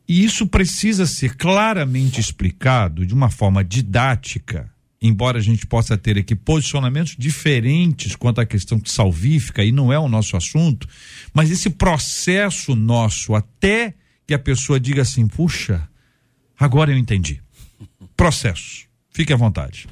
[0.07, 6.19] E isso precisa ser claramente explicado de uma forma didática, embora a gente possa ter
[6.19, 10.89] aqui posicionamentos diferentes quanto à questão salvífica, e não é o nosso assunto,
[11.33, 13.95] mas esse processo nosso, até
[14.27, 15.89] que a pessoa diga assim: puxa,
[16.59, 17.41] agora eu entendi.
[18.17, 18.87] Processo.
[19.11, 19.89] Fique à vontade.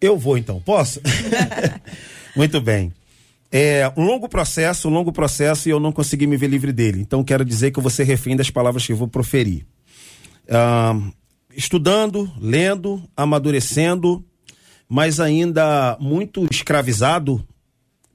[0.00, 1.00] Eu vou então, posso?
[2.36, 2.92] Muito bem.
[3.50, 7.00] É um longo processo, um longo processo e eu não consegui me ver livre dele.
[7.00, 9.64] Então quero dizer que eu vou ser refém das palavras que eu vou proferir.
[10.50, 10.94] Ah,
[11.56, 14.24] estudando, lendo, amadurecendo,
[14.88, 17.46] mas ainda muito escravizado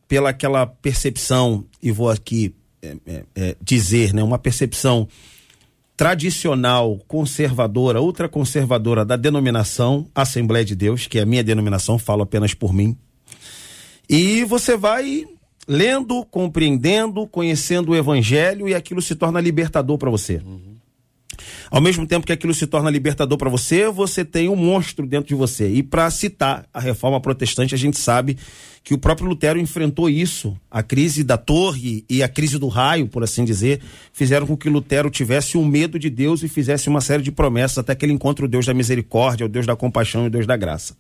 [0.08, 5.08] pela aquela percepção, e vou aqui é, é, é, dizer, né, uma percepção
[5.96, 12.54] tradicional, conservadora, ultraconservadora da denominação Assembleia de Deus, que é a minha denominação, falo apenas
[12.54, 12.98] por mim.
[14.10, 15.26] E você vai
[15.68, 20.42] lendo, compreendendo, conhecendo o evangelho e aquilo se torna libertador para você.
[21.70, 25.28] Ao mesmo tempo que aquilo se torna libertador para você, você tem um monstro dentro
[25.28, 25.70] de você.
[25.70, 28.38] E para citar a reforma protestante, a gente sabe
[28.84, 30.58] que o próprio Lutero enfrentou isso.
[30.72, 34.70] A crise da torre e a crise do raio, por assim dizer, fizeram com que
[34.70, 38.14] Lutero tivesse um medo de Deus e fizesse uma série de promessas até que ele
[38.14, 40.96] encontre o Deus da misericórdia, o Deus da compaixão e o Deus da graça.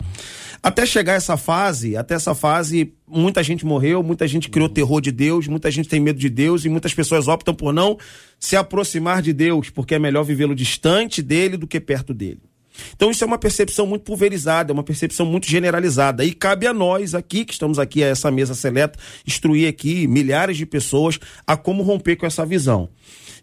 [0.61, 5.11] Até chegar essa fase, até essa fase, muita gente morreu, muita gente criou terror de
[5.11, 7.97] Deus, muita gente tem medo de Deus e muitas pessoas optam por não
[8.39, 12.41] se aproximar de Deus, porque é melhor vivê-lo distante dele do que perto dele.
[12.95, 16.25] Então isso é uma percepção muito pulverizada, é uma percepção muito generalizada.
[16.25, 20.57] E cabe a nós aqui, que estamos aqui a essa mesa seleta, instruir aqui milhares
[20.57, 21.17] de pessoas
[21.47, 22.89] a como romper com essa visão.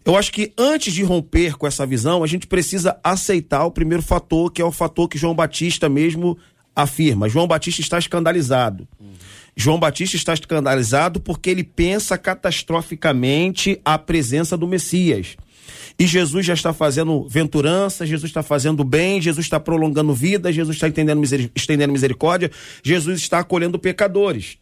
[0.05, 4.03] Eu acho que antes de romper com essa visão, a gente precisa aceitar o primeiro
[4.03, 6.37] fator, que é o fator que João Batista mesmo
[6.75, 7.27] afirma.
[7.27, 8.87] João Batista está escandalizado.
[9.55, 15.35] João Batista está escandalizado porque ele pensa catastroficamente a presença do Messias.
[15.99, 20.75] E Jesus já está fazendo venturança, Jesus está fazendo bem, Jesus está prolongando vida, Jesus
[20.77, 21.21] está entendendo
[21.55, 22.51] estendendo misericórdia,
[22.83, 24.57] Jesus está acolhendo pecadores.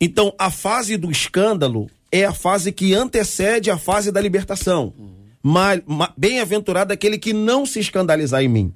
[0.00, 4.94] Então, a fase do escândalo é a fase que antecede a fase da libertação.
[5.42, 8.74] Ma- Bem-aventurado aquele que não se escandalizar em mim.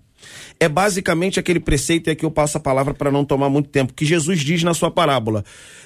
[0.58, 3.94] É basicamente aquele preceito, e aqui eu passo a palavra para não tomar muito tempo,
[3.94, 5.44] que Jesus diz na sua parábola.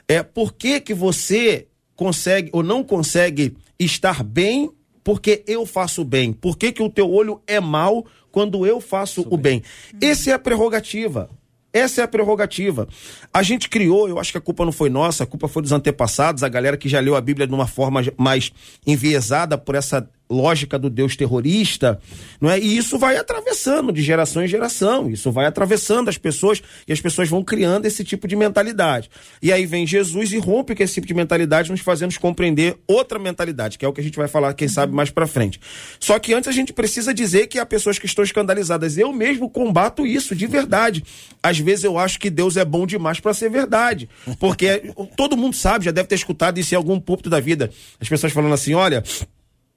[0.09, 4.71] É por que, que você consegue ou não consegue estar bem
[5.11, 6.33] porque eu faço bem?
[6.33, 9.61] Por que, que o teu olho é mau quando eu faço o bem?
[10.01, 11.29] Essa é a prerrogativa.
[11.73, 12.87] Essa é a prerrogativa.
[13.35, 15.73] A gente criou, eu acho que a culpa não foi nossa, a culpa foi dos
[15.73, 18.53] antepassados, a galera que já leu a Bíblia de uma forma mais
[18.87, 22.01] enviesada por essa lógica do Deus terrorista,
[22.41, 22.59] não é?
[22.59, 27.01] E isso vai atravessando de geração em geração, isso vai atravessando as pessoas e as
[27.01, 29.11] pessoas vão criando esse tipo de mentalidade.
[29.43, 33.19] E aí vem Jesus e rompe com esse tipo de mentalidade, nos fazendo compreender outra
[33.19, 35.61] mentalidade, que é o que a gente vai falar, quem sabe, mais pra frente.
[35.99, 38.97] Só que antes a gente precisa dizer que há pessoas que estão escandalizadas.
[38.97, 41.05] Eu mesmo combato isso de verdade.
[41.43, 44.09] Às vezes eu acho que Deus é bom demais para ser verdade.
[44.39, 47.71] Porque todo mundo sabe, já deve ter escutado isso em algum púlpito da vida.
[48.01, 49.03] As pessoas falando assim: olha.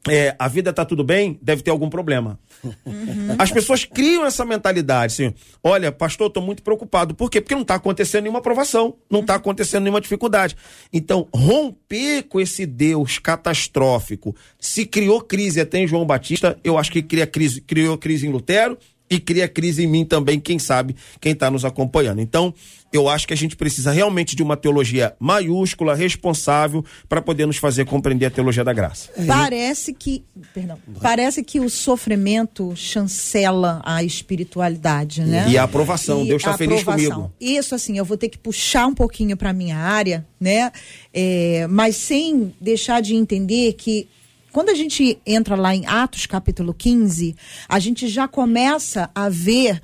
[0.08, 2.38] É, a vida tá tudo bem, deve ter algum problema.
[3.38, 7.16] As pessoas criam essa mentalidade, assim, olha, pastor, eu tô muito preocupado.
[7.16, 7.40] Por quê?
[7.40, 10.58] Porque não tá acontecendo nenhuma aprovação, não tá acontecendo nenhuma dificuldade.
[10.92, 16.92] Então, romper com esse Deus catastrófico, se criou crise até em João Batista, eu acho
[16.92, 18.78] que cria crise, criou crise em Lutero
[19.10, 22.20] e cria crise em mim também, quem sabe, quem está nos acompanhando.
[22.20, 22.54] Então,
[22.94, 27.58] eu acho que a gente precisa realmente de uma teologia maiúscula, responsável, para poder nos
[27.58, 29.10] fazer compreender a teologia da graça.
[29.28, 35.48] Parece que, perdão, parece que o sofrimento chancela a espiritualidade, né?
[35.50, 37.12] E a aprovação, Deus está a feliz aprovação.
[37.12, 37.34] comigo.
[37.42, 40.72] Isso assim, eu vou ter que puxar um pouquinho para minha área, né?
[41.12, 44.08] É, mas sem deixar de entender que
[44.54, 47.36] quando a gente entra lá em Atos capítulo 15,
[47.68, 49.82] a gente já começa a ver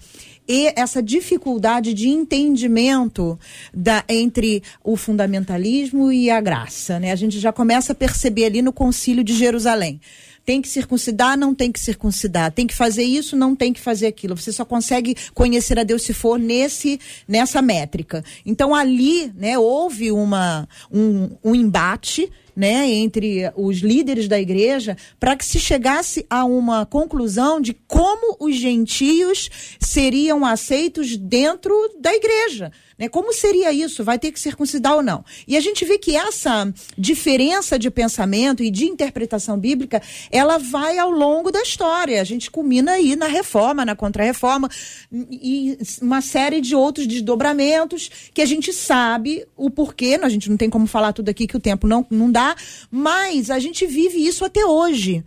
[0.49, 3.39] e essa dificuldade de entendimento
[3.71, 6.99] da, entre o fundamentalismo e a graça.
[6.99, 7.11] Né?
[7.11, 10.01] A gente já começa a perceber ali no concílio de Jerusalém.
[10.45, 12.51] Tem que circuncidar, não tem que circuncidar.
[12.51, 14.35] Tem que fazer isso, não tem que fazer aquilo.
[14.35, 18.23] Você só consegue conhecer a Deus se for nesse, nessa métrica.
[18.45, 25.33] Então ali, né, houve uma, um, um embate né, entre os líderes da igreja para
[25.33, 29.49] que se chegasse a uma conclusão de como os gentios
[29.79, 32.69] seriam aceitos dentro da igreja.
[32.99, 33.07] Né?
[33.07, 34.03] Como seria isso?
[34.03, 35.23] Vai ter que circuncidar ou não?
[35.47, 40.97] E a gente vê que essa diferença de pensamento e de interpretação bíblica, ela vai
[40.97, 42.19] ao longo da história.
[42.19, 44.69] A gente culmina aí na reforma, na contrarreforma
[45.09, 50.19] e uma série de outros desdobramentos que a gente sabe o porquê.
[50.21, 52.55] A gente não tem como falar tudo aqui que o tempo não, não dá,
[52.91, 55.23] mas a gente vive isso até hoje.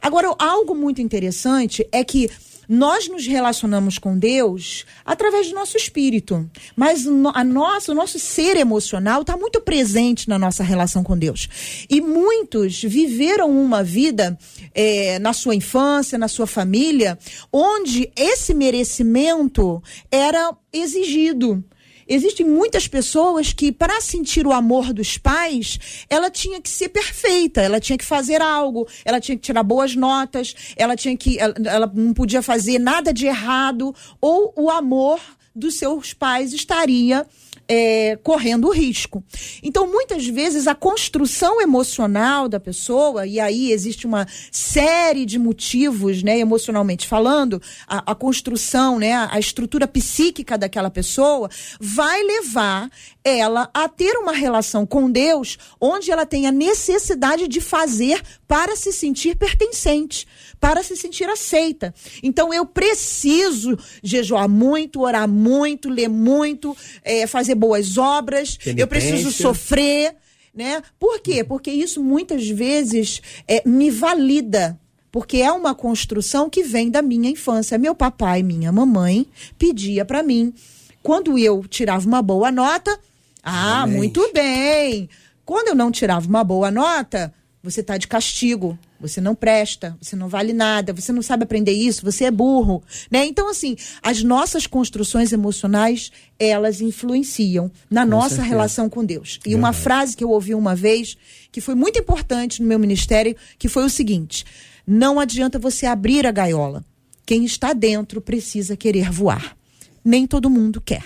[0.00, 2.30] Agora, algo muito interessante é que
[2.68, 8.56] nós nos relacionamos com Deus através do nosso espírito, mas a nossa, o nosso ser
[8.56, 11.48] emocional está muito presente na nossa relação com Deus.
[11.88, 14.38] E muitos viveram uma vida
[14.74, 17.18] eh, na sua infância, na sua família,
[17.52, 21.64] onde esse merecimento era exigido.
[22.08, 27.60] Existem muitas pessoas que, para sentir o amor dos pais, ela tinha que ser perfeita,
[27.60, 31.38] ela tinha que fazer algo, ela tinha que tirar boas notas, ela tinha que.
[31.38, 35.20] Ela, ela não podia fazer nada de errado, ou o amor
[35.54, 37.26] dos seus pais estaria
[37.68, 39.24] é, correndo risco.
[39.62, 46.22] Então, muitas vezes, a construção emocional da pessoa, e aí existe uma série de motivos,
[46.22, 51.48] né, emocionalmente falando, a, a construção, né, a, estrutura psíquica daquela pessoa,
[51.80, 52.90] vai levar
[53.24, 58.76] ela a ter uma relação com Deus onde ela tem a necessidade de fazer para
[58.76, 60.26] se sentir pertencente,
[60.64, 61.94] para se sentir aceita.
[62.22, 66.74] Então eu preciso jejuar muito, orar muito, ler muito,
[67.04, 69.42] eh, fazer boas obras, eu preciso Penitência.
[69.42, 70.16] sofrer,
[70.54, 70.80] né?
[70.98, 71.44] Por quê?
[71.44, 74.80] Porque isso muitas vezes eh, me valida.
[75.12, 77.76] Porque é uma construção que vem da minha infância.
[77.76, 79.26] Meu papai, minha mamãe
[79.58, 80.54] pedia para mim,
[81.02, 82.98] quando eu tirava uma boa nota,
[83.42, 83.98] ah, Amém.
[83.98, 85.10] muito bem.
[85.44, 90.16] Quando eu não tirava uma boa nota, você está de castigo, você não presta, você
[90.16, 93.24] não vale nada, você não sabe aprender isso, você é burro, né?
[93.26, 98.48] Então assim, as nossas construções emocionais, elas influenciam na nossa certeza.
[98.48, 99.38] relação com Deus.
[99.44, 101.16] E uma frase que eu ouvi uma vez,
[101.52, 104.44] que foi muito importante no meu ministério, que foi o seguinte:
[104.86, 106.84] não adianta você abrir a gaiola.
[107.26, 109.56] Quem está dentro precisa querer voar.
[110.04, 111.04] Nem todo mundo quer.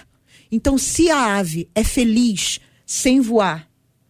[0.51, 3.68] Então, se a ave é feliz sem voar,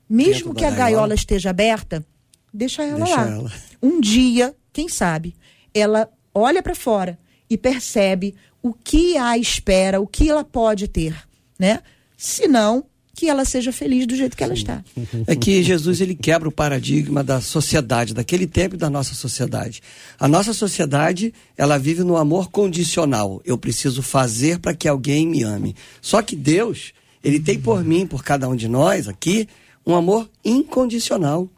[0.09, 1.15] mesmo Dentro que a gaiola gaiola.
[1.15, 2.05] esteja aberta,
[2.53, 3.31] deixa ela Deixa lá.
[3.31, 3.53] ela.
[3.83, 5.35] Um dia, quem sabe,
[5.75, 7.19] ela olha para fora
[7.49, 11.15] e percebe o que a espera, o que ela pode ter,
[11.59, 11.81] né?
[12.17, 12.85] Se não,
[13.19, 14.85] que ela seja feliz do jeito que ela está.
[15.27, 19.83] É que Jesus ele quebra o paradigma da sociedade, daquele tempo e da nossa sociedade.
[20.21, 23.43] A nossa sociedade, ela vive no amor condicional.
[23.45, 25.75] Eu preciso fazer para que alguém me ame.
[26.01, 26.93] Só que Deus,
[27.25, 29.49] ele tem por mim, por cada um de nós aqui,
[29.85, 31.49] um amor incondicional.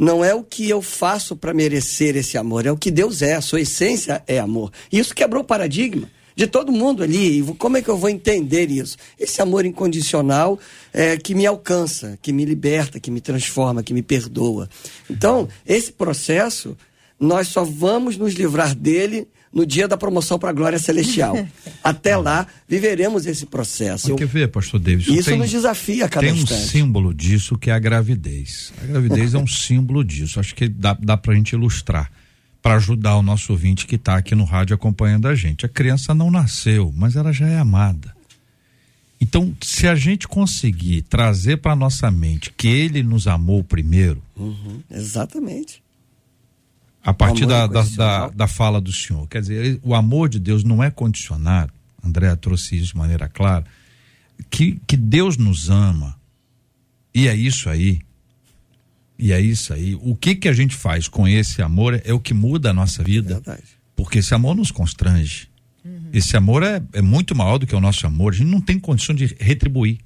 [0.00, 3.34] Não é o que eu faço para merecer esse amor, é o que Deus é,
[3.34, 4.72] a sua essência é amor.
[4.90, 7.42] Isso quebrou o paradigma de todo mundo ali.
[7.58, 8.96] Como é que eu vou entender isso?
[9.18, 10.58] Esse amor incondicional
[10.90, 14.70] é, que me alcança, que me liberta, que me transforma, que me perdoa.
[15.10, 16.74] Então, esse processo,
[17.18, 21.34] nós só vamos nos livrar dele no dia da promoção para a glória celestial.
[21.82, 24.14] Até lá, viveremos esse processo.
[24.14, 25.06] Quer ver, pastor Davis?
[25.08, 26.68] Isso tem, nos desafia a cada Tem um instante.
[26.68, 28.72] símbolo disso que é a gravidez.
[28.82, 30.38] A gravidez é um símbolo disso.
[30.38, 32.10] Acho que dá, dá pra gente ilustrar.
[32.62, 35.64] Para ajudar o nosso ouvinte que está aqui no rádio acompanhando a gente.
[35.64, 38.14] A criança não nasceu, mas ela já é amada.
[39.20, 44.80] Então, se a gente conseguir trazer para nossa mente que ele nos amou primeiro, Uhum,
[44.90, 45.82] exatamente.
[47.04, 49.26] A partir amor da, da, da, da fala do senhor.
[49.28, 51.72] Quer dizer, o amor de Deus não é condicionado,
[52.04, 53.64] André trouxe isso de maneira clara,
[54.50, 56.18] que, que Deus nos ama,
[57.14, 58.00] e é isso aí,
[59.18, 59.94] e é isso aí.
[60.02, 63.02] O que que a gente faz com esse amor é o que muda a nossa
[63.02, 63.62] vida, Verdade.
[63.94, 65.50] porque esse amor nos constrange.
[66.12, 68.78] Esse amor é, é muito maior do que o nosso amor, a gente não tem
[68.78, 69.98] condição de retribuir.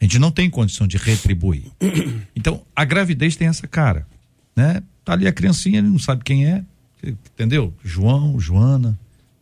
[0.00, 1.64] A gente não tem condição de retribuir.
[2.36, 4.06] Então, a gravidez tem essa cara,
[4.54, 4.82] né?
[5.04, 6.64] Tá ali a criancinha, ele não sabe quem é,
[7.02, 7.74] entendeu?
[7.84, 8.98] João, Joana,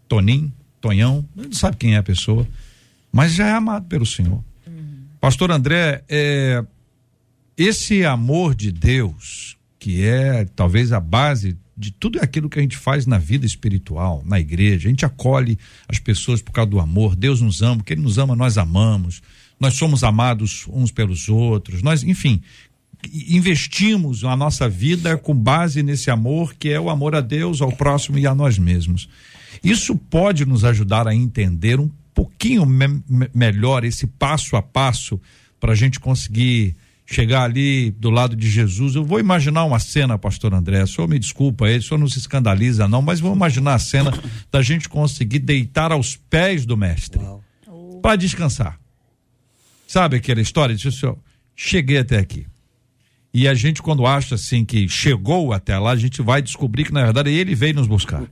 [0.08, 2.46] Toninho, Tonhão, ele não sabe quem é a pessoa,
[3.12, 4.42] mas já é amado pelo Senhor.
[5.20, 6.64] Pastor André, é,
[7.56, 12.76] esse amor de Deus, que é talvez a base de tudo aquilo que a gente
[12.76, 15.58] faz na vida espiritual, na igreja, a gente acolhe
[15.88, 19.22] as pessoas por causa do amor, Deus nos ama, porque Ele nos ama, nós amamos,
[19.60, 22.42] nós somos amados uns pelos outros, nós, enfim,
[23.12, 27.72] investimos a nossa vida com base nesse amor que é o amor a Deus, ao
[27.72, 29.08] próximo e a nós mesmos.
[29.62, 35.20] Isso pode nos ajudar a entender um pouquinho me- me- melhor esse passo a passo
[35.60, 36.74] para a gente conseguir
[37.06, 38.94] chegar ali do lado de Jesus.
[38.94, 40.82] Eu vou imaginar uma cena, pastor André.
[40.82, 43.78] O senhor me desculpa aí, o senhor não se escandaliza, não, mas vou imaginar a
[43.78, 44.12] cena
[44.50, 47.20] da gente conseguir deitar aos pés do mestre
[48.00, 48.78] para descansar.
[49.86, 50.74] Sabe aquela história?
[50.74, 51.18] Diz o senhor,
[51.54, 52.46] cheguei até aqui.
[53.34, 56.92] E a gente, quando acha assim que chegou até lá, a gente vai descobrir que,
[56.92, 58.22] na verdade, ele veio nos buscar.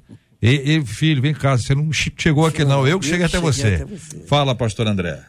[0.43, 2.87] E, e, filho, vem cá, você não che- chegou aqui, não.
[2.87, 3.67] Eu que Eu cheguei até cheguei você.
[3.77, 4.27] até você.
[4.27, 5.23] Fala, pastor André.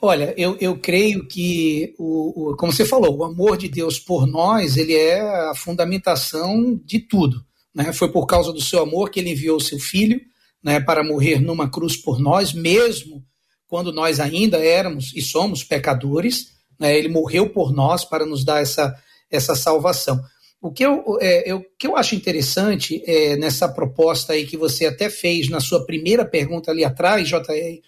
[0.00, 4.26] Olha, eu, eu creio que, o, o- como você falou, o amor de Deus por
[4.26, 5.20] nós, ele é
[5.50, 7.42] a fundamentação de tudo.
[7.74, 7.92] Né?
[7.92, 10.20] Foi por causa do seu amor que ele enviou o seu filho
[10.62, 13.24] né, para morrer numa cruz por nós, mesmo
[13.66, 16.53] quando nós ainda éramos e somos pecadores.
[16.78, 16.96] Né?
[16.96, 18.94] Ele morreu por nós para nos dar essa,
[19.30, 20.20] essa salvação.
[20.60, 24.86] O que eu, é, eu, que eu acho interessante é, nessa proposta aí que você
[24.86, 27.80] até fez na sua primeira pergunta ali atrás, JR,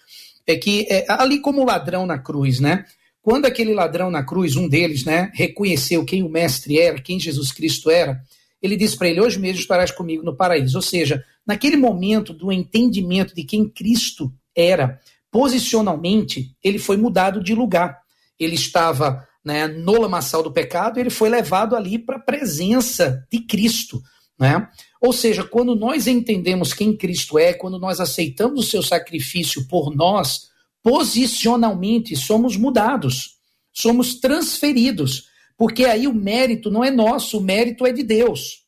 [0.47, 2.85] é que é, ali como o ladrão na cruz, né?
[3.23, 7.51] Quando aquele ladrão na cruz, um deles, né, reconheceu quem o mestre era, quem Jesus
[7.51, 8.21] Cristo era,
[8.63, 10.79] ele disse para ele: Hoje mesmo estarás comigo no paraíso.
[10.79, 17.55] Ou seja, naquele momento do entendimento de quem Cristo era, posicionalmente, ele foi mudado de
[17.55, 17.99] lugar.
[18.39, 23.41] Ele estava né, no lamaçal do pecado, ele foi levado ali para a presença de
[23.41, 24.03] Cristo.
[24.39, 24.69] Né?
[25.01, 29.95] Ou seja, quando nós entendemos quem Cristo é, quando nós aceitamos o seu sacrifício por
[29.95, 30.49] nós,
[30.83, 33.37] posicionalmente somos mudados,
[33.73, 38.65] somos transferidos, porque aí o mérito não é nosso, o mérito é de Deus.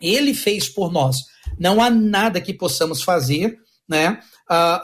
[0.00, 1.18] Ele fez por nós.
[1.58, 4.20] Não há nada que possamos fazer, né?
[4.48, 4.80] Ah,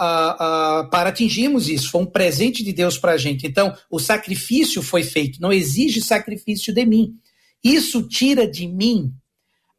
[0.80, 1.90] ah, para atingirmos isso.
[1.90, 3.46] Foi um presente de Deus para a gente.
[3.46, 5.40] Então, o sacrifício foi feito.
[5.40, 7.16] Não exige sacrifício de mim.
[7.62, 9.14] Isso tira de mim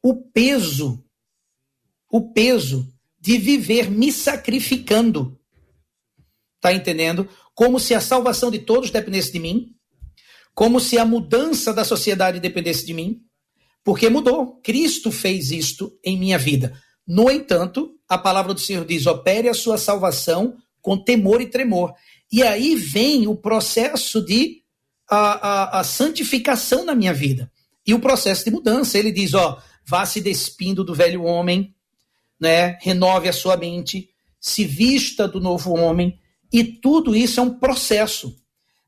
[0.01, 1.03] o peso,
[2.11, 5.39] o peso de viver me sacrificando.
[6.59, 7.27] Tá entendendo?
[7.53, 9.75] Como se a salvação de todos dependesse de mim,
[10.53, 13.21] como se a mudança da sociedade dependesse de mim,
[13.84, 14.59] porque mudou.
[14.61, 16.79] Cristo fez isto em minha vida.
[17.05, 21.93] No entanto, a palavra do Senhor diz: opere a sua salvação com temor e tremor.
[22.32, 24.64] E aí vem o processo de
[25.10, 27.51] a, a, a santificação na minha vida
[27.86, 28.97] e o processo de mudança.
[28.97, 31.74] Ele diz: ó, vá se despindo do velho homem,
[32.39, 32.78] né?
[32.82, 36.20] Renove a sua mente, se vista do novo homem,
[36.51, 38.36] e tudo isso é um processo,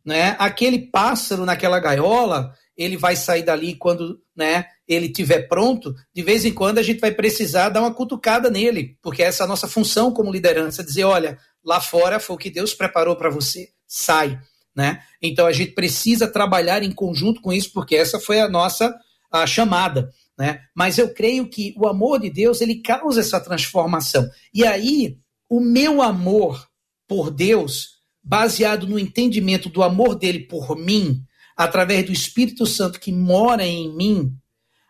[0.04, 0.36] né?
[0.38, 6.44] Aquele pássaro naquela gaiola, ele vai sair dali quando né, ele estiver pronto, de vez
[6.46, 9.68] em quando a gente vai precisar dar uma cutucada nele, porque essa é a nossa
[9.68, 14.40] função como liderança, dizer, olha, lá fora foi o que Deus preparou para você, sai.
[14.76, 15.02] Né?
[15.22, 18.94] Então a gente precisa trabalhar em conjunto com isso, porque essa foi a nossa
[19.32, 20.12] a chamada.
[20.38, 20.60] Né?
[20.76, 24.28] Mas eu creio que o amor de Deus ele causa essa transformação.
[24.54, 25.18] E aí,
[25.50, 26.68] o meu amor
[27.08, 31.24] por Deus, baseado no entendimento do amor dele por mim,
[31.56, 34.34] através do Espírito Santo que mora em mim,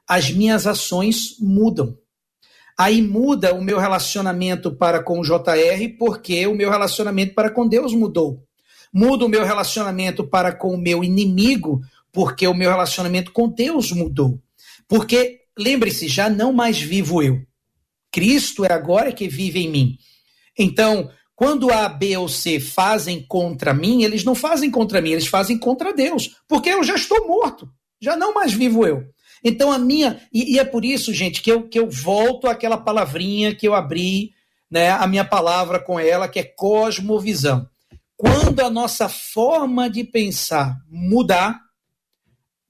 [0.07, 1.97] as minhas ações mudam.
[2.77, 7.67] Aí muda o meu relacionamento para com o JR, porque o meu relacionamento para com
[7.67, 8.43] Deus mudou.
[8.91, 13.91] Muda o meu relacionamento para com o meu inimigo, porque o meu relacionamento com Deus
[13.91, 14.41] mudou.
[14.87, 17.41] Porque, lembre-se, já não mais vivo eu.
[18.11, 19.97] Cristo é agora que vive em mim.
[20.57, 25.27] Então, quando A, B ou C fazem contra mim, eles não fazem contra mim, eles
[25.27, 27.69] fazem contra Deus, porque eu já estou morto,
[27.99, 29.03] já não mais vivo eu.
[29.43, 32.77] Então a minha, e, e é por isso, gente, que eu, que eu volto àquela
[32.77, 34.31] palavrinha que eu abri,
[34.71, 37.67] né, a minha palavra com ela, que é cosmovisão.
[38.17, 41.59] Quando a nossa forma de pensar mudar,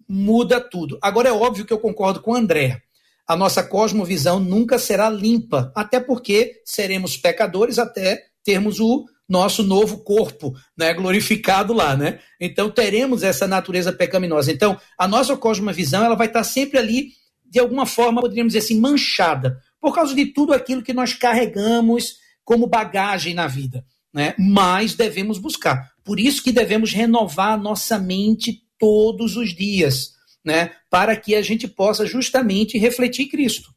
[0.08, 0.98] muda tudo.
[1.02, 2.82] Agora é óbvio que eu concordo com o André.
[3.28, 9.98] A nossa cosmovisão nunca será limpa, até porque seremos pecadores até termos o nosso novo
[10.04, 12.20] corpo, né, glorificado lá, né?
[12.40, 14.52] Então teremos essa natureza pecaminosa.
[14.52, 17.10] Então, a nossa cosmovisão, ela vai estar sempre ali
[17.44, 22.18] de alguma forma, poderíamos dizer assim, manchada, por causa de tudo aquilo que nós carregamos
[22.44, 23.84] como bagagem na vida,
[24.14, 24.36] né?
[24.38, 25.92] Mas devemos buscar.
[26.04, 30.12] Por isso que devemos renovar a nossa mente todos os dias,
[30.44, 30.72] né?
[30.90, 33.75] Para que a gente possa justamente refletir Cristo.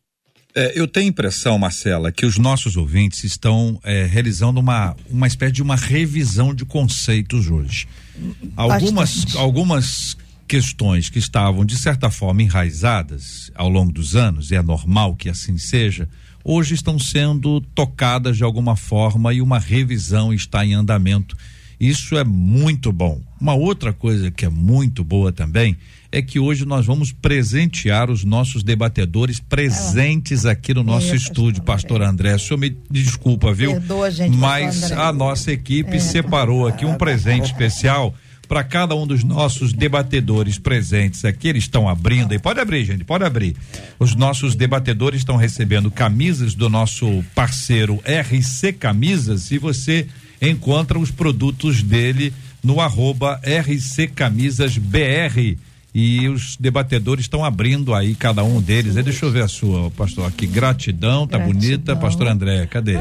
[0.58, 5.28] É, eu tenho a impressão, Marcela, que os nossos ouvintes estão é, realizando uma, uma
[5.28, 7.86] espécie de uma revisão de conceitos hoje.
[8.56, 10.16] Algumas, algumas
[10.48, 15.28] questões que estavam, de certa forma, enraizadas ao longo dos anos, e é normal que
[15.28, 16.08] assim seja,
[16.42, 21.36] hoje estão sendo tocadas de alguma forma e uma revisão está em andamento.
[21.80, 23.20] Isso é muito bom.
[23.40, 25.76] Uma outra coisa que é muito boa também
[26.10, 32.02] é que hoje nós vamos presentear os nossos debatedores presentes aqui no nosso estúdio, pastor
[32.02, 32.34] André.
[32.34, 33.72] O senhor me desculpa, viu?
[33.72, 36.00] Perdoa, gente, Mas a nossa equipe É.
[36.00, 38.14] separou aqui um presente especial
[38.48, 41.48] para cada um dos nossos debatedores presentes aqui.
[41.48, 42.38] Eles estão abrindo aí.
[42.38, 43.54] Pode abrir, gente, pode abrir.
[43.98, 50.06] Os nossos debatedores estão recebendo camisas do nosso parceiro RC Camisas e você
[50.40, 52.32] encontra os produtos dele
[52.62, 55.56] no arroba RC Camisas BR.
[55.94, 58.96] E os debatedores estão abrindo aí cada um deles.
[58.96, 60.26] Aí, deixa eu ver a sua, pastor.
[60.28, 61.60] Aqui, gratidão, tá Gratidão.
[61.60, 61.96] bonita.
[61.96, 62.98] Pastor André, cadê?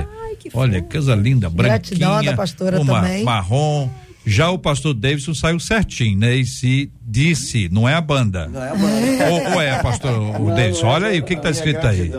[0.54, 1.78] Olha, que coisa linda, branquinha.
[1.80, 3.24] Gratidão da pastora uma também.
[3.24, 3.90] marrom.
[4.28, 6.36] Já o pastor Davidson saiu certinho, né?
[6.36, 8.50] E se disse, não é a banda.
[8.50, 9.30] Não é a banda.
[9.30, 10.86] Ou, ou é, pastor o Davidson?
[10.86, 12.12] Olha aí, o que que tá escrito aí?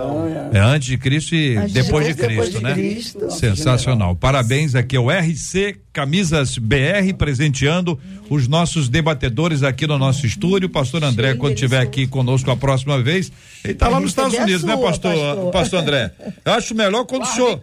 [0.50, 2.72] É antes de Cristo e Antes de depois de Cristo, depois de né?
[2.72, 3.30] Cristo.
[3.30, 4.16] Sensacional.
[4.16, 8.00] Parabéns aqui ao RC Camisas BR presenteando
[8.30, 10.70] os nossos debatedores aqui no nosso estúdio.
[10.70, 13.30] Pastor André, quando estiver aqui conosco a próxima vez,
[13.62, 15.52] ele tá lá nos Estados Unidos, né, sua, pastor, pastor.
[15.52, 16.10] pastor André?
[16.42, 17.60] Eu acho melhor quando o senhor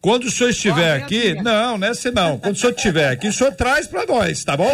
[0.00, 2.38] quando o senhor estiver aqui, não, não é assim não.
[2.38, 4.70] Quando o senhor estiver aqui, o senhor traz para nós, tá bom?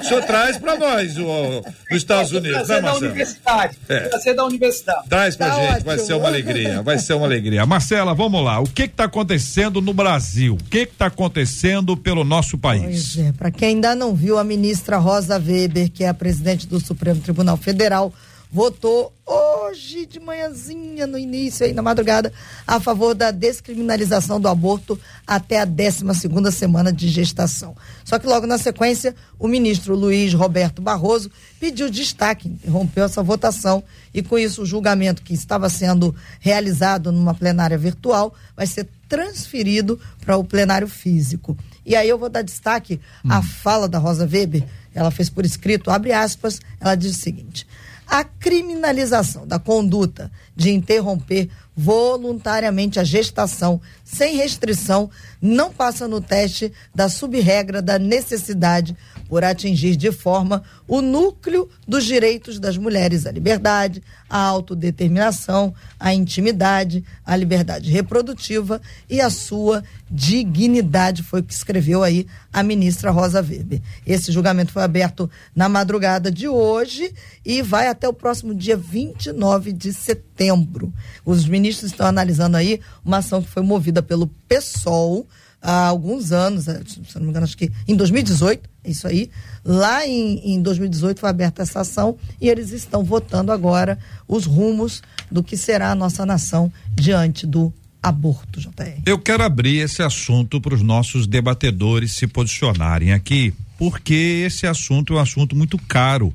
[0.00, 1.60] O senhor traz para nós o,
[1.90, 3.06] os Estados Unidos, né, Prazer da Marcelo?
[3.06, 3.78] universidade.
[3.88, 4.00] É.
[4.08, 5.08] Prazer da universidade.
[5.08, 6.06] Traz pra Tá gente, vai ótimo.
[6.06, 7.64] ser uma alegria, vai ser uma alegria.
[7.64, 8.58] Marcela, vamos lá.
[8.60, 10.54] O que que tá acontecendo no Brasil?
[10.54, 13.14] O que que tá acontecendo pelo nosso país?
[13.14, 16.66] Pois é, para quem ainda não viu, a ministra Rosa Weber, que é a presidente
[16.66, 18.12] do Supremo Tribunal Federal,
[18.52, 22.30] votou hoje de manhãzinha, no início, aí na madrugada,
[22.66, 27.74] a favor da descriminalização do aborto até a 12 segunda semana de gestação.
[28.04, 33.82] Só que logo na sequência, o ministro Luiz Roberto Barroso pediu destaque, interrompeu essa votação
[34.12, 39.98] e com isso o julgamento que estava sendo realizado numa plenária virtual vai ser transferido
[40.20, 41.56] para o plenário físico.
[41.86, 44.62] E aí eu vou dar destaque à fala da Rosa Weber,
[44.94, 47.66] ela fez por escrito, abre aspas, ela diz o seguinte:
[48.12, 55.10] a criminalização da conduta de interromper voluntariamente a gestação sem restrição
[55.40, 58.96] não passa no teste da sub-regra da necessidade
[59.28, 66.12] por atingir de forma o núcleo dos direitos das mulheres, a liberdade, a autodeterminação, a
[66.12, 73.10] intimidade, a liberdade reprodutiva e a sua dignidade, foi o que escreveu aí a ministra
[73.10, 73.80] Rosa Weber.
[74.06, 79.72] Esse julgamento foi aberto na madrugada de hoje e vai até o próximo dia 29
[79.72, 80.92] de setembro.
[81.24, 85.26] Os ministros estão analisando aí uma ação que foi movida pelo PSOL
[85.62, 89.30] há alguns anos, eh, se não me engano, acho que em 2018, Isso aí.
[89.64, 93.96] Lá em, em 2018 foi aberta essa ação e eles estão votando agora
[94.26, 95.00] os rumos
[95.30, 99.00] do que será a nossa nação diante do aborto, JR.
[99.06, 105.14] Eu quero abrir esse assunto para os nossos debatedores se posicionarem aqui, porque esse assunto
[105.14, 106.34] é um assunto muito caro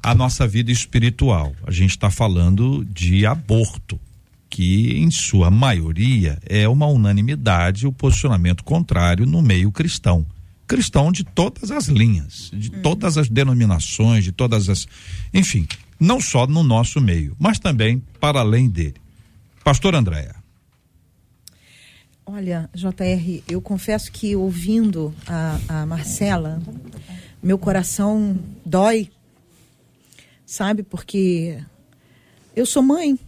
[0.00, 1.52] à nossa vida espiritual.
[1.66, 3.98] A gente está falando de aborto,
[4.54, 10.24] que em sua maioria é uma unanimidade o posicionamento contrário no meio cristão.
[10.64, 14.86] Cristão de todas as linhas, de todas as denominações, de todas as.
[15.34, 15.66] Enfim,
[15.98, 18.94] não só no nosso meio, mas também para além dele.
[19.64, 20.36] Pastor Andréa.
[22.24, 26.62] Olha, JR, eu confesso que ouvindo a, a Marcela,
[27.42, 29.10] meu coração dói,
[30.46, 30.84] sabe?
[30.84, 31.60] Porque
[32.54, 33.18] eu sou mãe.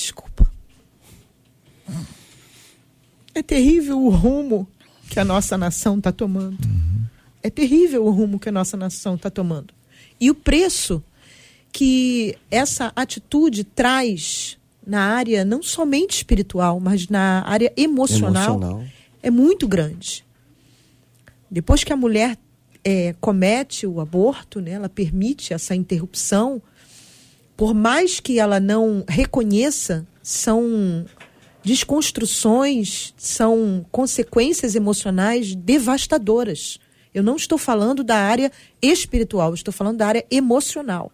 [0.00, 0.50] Desculpa.
[3.34, 4.66] É terrível o rumo
[5.08, 6.58] que a nossa nação está tomando.
[7.42, 9.72] É terrível o rumo que a nossa nação está tomando.
[10.20, 11.02] E o preço
[11.72, 18.84] que essa atitude traz na área não somente espiritual, mas na área emocional, Emocional.
[19.22, 20.24] é muito grande.
[21.50, 22.36] Depois que a mulher
[22.84, 26.62] eh, comete o aborto, né, ela permite essa interrupção,
[27.60, 31.04] por mais que ela não reconheça, são
[31.62, 36.78] desconstruções, são consequências emocionais devastadoras.
[37.12, 38.50] Eu não estou falando da área
[38.80, 41.12] espiritual, estou falando da área emocional.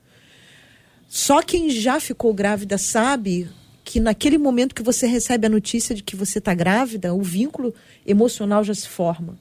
[1.09, 3.51] Só quem já ficou grávida sabe
[3.82, 7.74] que naquele momento que você recebe a notícia de que você está grávida, o vínculo
[8.07, 9.36] emocional já se forma.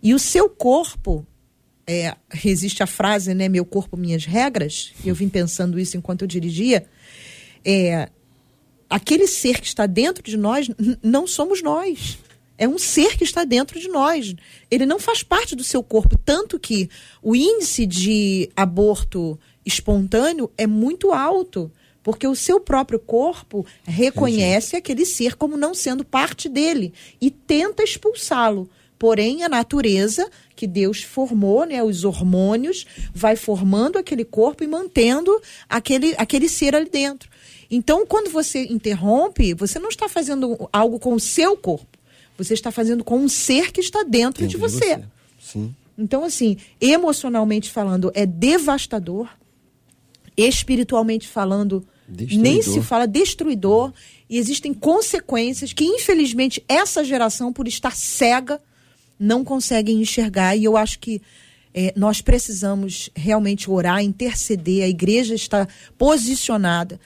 [0.00, 1.26] E o seu corpo,
[1.90, 2.14] é,
[2.44, 6.86] existe a frase, né, meu corpo, minhas regras, eu vim pensando isso enquanto eu dirigia,
[7.64, 8.08] é,
[8.88, 10.70] aquele ser que está dentro de nós
[11.02, 12.16] não somos nós.
[12.56, 14.34] É um ser que está dentro de nós.
[14.70, 16.16] Ele não faz parte do seu corpo.
[16.18, 16.90] Tanto que
[17.22, 21.72] o índice de aborto espontâneo é muito alto.
[22.02, 27.82] Porque o seu próprio corpo reconhece aquele ser como não sendo parte dele e tenta
[27.82, 28.68] expulsá-lo.
[29.00, 35.40] Porém, a natureza que Deus formou, né, os hormônios, vai formando aquele corpo e mantendo
[35.66, 37.30] aquele, aquele ser ali dentro.
[37.70, 41.98] Então, quando você interrompe, você não está fazendo algo com o seu corpo.
[42.36, 45.02] Você está fazendo com um ser que está dentro, de você.
[45.40, 45.74] Sim.
[45.96, 49.30] Então, assim, emocionalmente falando, é devastador.
[50.36, 52.42] Espiritualmente falando, Destruidor.
[52.42, 53.94] nem se fala destruidor.
[54.28, 58.60] E existem consequências que, infelizmente, essa geração, por estar cega,
[59.20, 60.56] não consegue enxergar.
[60.56, 61.20] E eu acho que
[61.74, 64.84] eh, nós precisamos realmente orar, interceder.
[64.84, 65.68] A igreja está
[65.98, 66.98] posicionada,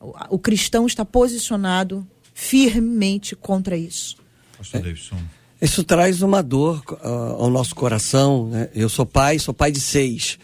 [0.00, 4.16] o, o cristão está posicionado firmemente contra isso.
[4.58, 5.16] Pastor Davidson.
[5.60, 8.48] Isso traz uma dor ah, ao nosso coração.
[8.48, 8.70] Né?
[8.74, 10.38] Eu sou pai, sou pai de seis.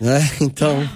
[0.00, 0.20] Né?
[0.40, 0.88] Então,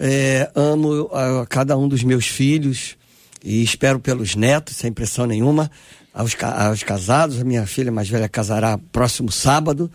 [0.00, 2.96] é, amo a cada um dos meus filhos
[3.44, 5.70] e espero pelos netos, sem pressão nenhuma.
[6.14, 9.90] Aos, aos casados, a minha filha mais velha casará próximo sábado.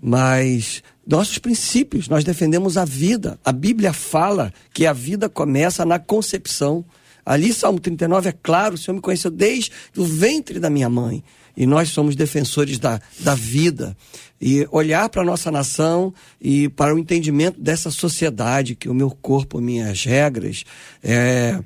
[0.00, 3.38] Mas nossos princípios, nós defendemos a vida.
[3.44, 6.84] A Bíblia fala que a vida começa na concepção.
[7.24, 11.22] Ali, Salmo 39 é claro: o Senhor me conheceu desde o ventre da minha mãe.
[11.56, 13.96] E nós somos defensores da, da vida.
[14.40, 19.10] E olhar para a nossa nação e para o entendimento dessa sociedade, que o meu
[19.10, 20.64] corpo, minhas regras,
[21.02, 21.60] é,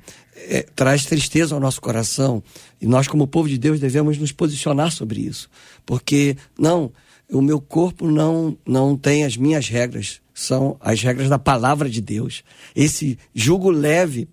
[0.49, 2.43] é, traz tristeza ao nosso coração.
[2.81, 5.49] E nós, como povo de Deus, devemos nos posicionar sobre isso.
[5.85, 6.91] Porque, não,
[7.31, 12.01] o meu corpo não, não tem as minhas regras, são as regras da palavra de
[12.01, 12.43] Deus.
[12.75, 14.27] Esse jugo leve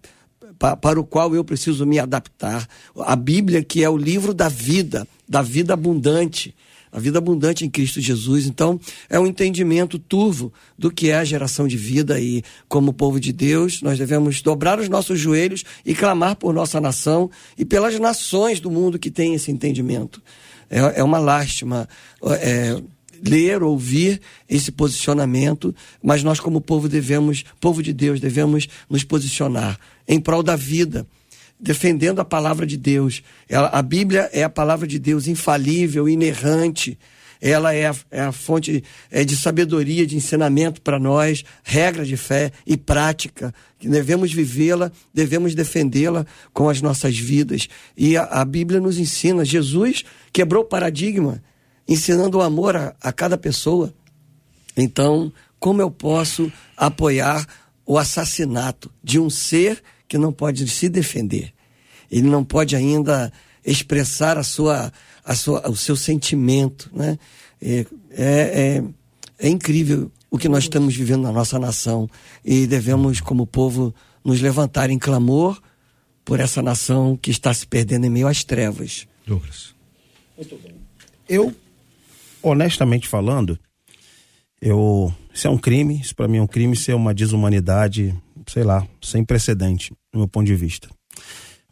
[0.59, 2.69] pa- para o qual eu preciso me adaptar.
[3.01, 6.55] A Bíblia, que é o livro da vida, da vida abundante,
[6.95, 8.47] a vida abundante em Cristo Jesus.
[8.47, 8.79] Então,
[9.11, 13.33] é um entendimento turvo do que é a geração de vida e, como povo de
[13.33, 17.29] Deus, nós devemos dobrar os nossos joelhos e clamar por nossa nação
[17.59, 20.23] e pelas nações do mundo que têm esse entendimento.
[20.71, 21.89] É, é uma lástima.
[22.41, 22.81] é,
[23.27, 29.81] ler, ouvir esse posicionamento, mas nós como povo devemos, povo de Deus, devemos nos posicionar
[30.07, 31.07] em prol da vida,
[31.59, 33.23] defendendo a palavra de Deus.
[33.49, 36.99] Ela- a Bíblia é a palavra de Deus infalível, inerrante.
[37.41, 42.17] Ela é a, é a fonte é, de sabedoria, de ensinamento para nós, regra de
[42.17, 43.53] fé e prática.
[43.83, 46.25] Devemos vivê-la, devemos defendê-la
[46.55, 47.69] com as nossas vidas.
[47.97, 49.45] E a, a Bíblia nos ensina.
[49.45, 51.43] Jesus quebrou o paradigma
[51.87, 53.93] ensinando o amor a, a cada pessoa.
[54.75, 57.47] Então, como eu posso apoiar
[57.85, 59.83] o assassinato de um ser
[60.15, 61.53] que não pode se defender?
[62.09, 63.33] Ele não pode ainda
[63.67, 64.93] expressar a sua,
[65.25, 67.19] a sua, o seu sentimento, né?
[67.61, 68.85] É, é, é,
[69.41, 72.09] é incrível o que nós estamos vivendo na nossa nação
[72.45, 73.93] e devemos, como povo,
[74.25, 75.61] nos levantar em clamor
[76.25, 79.09] por essa nação que está se perdendo em meio às trevas.
[79.27, 79.75] Douglas.
[81.29, 81.53] Eu,
[82.41, 83.59] honestamente falando,
[84.63, 88.15] eu, isso é um crime, isso para mim é um crime, isso é uma desumanidade,
[88.49, 90.89] sei lá, sem precedente, do meu ponto de vista.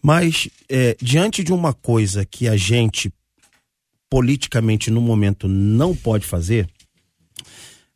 [0.02, 3.12] Mas, é, diante de uma coisa que a gente,
[4.10, 6.68] politicamente, no momento, não pode fazer,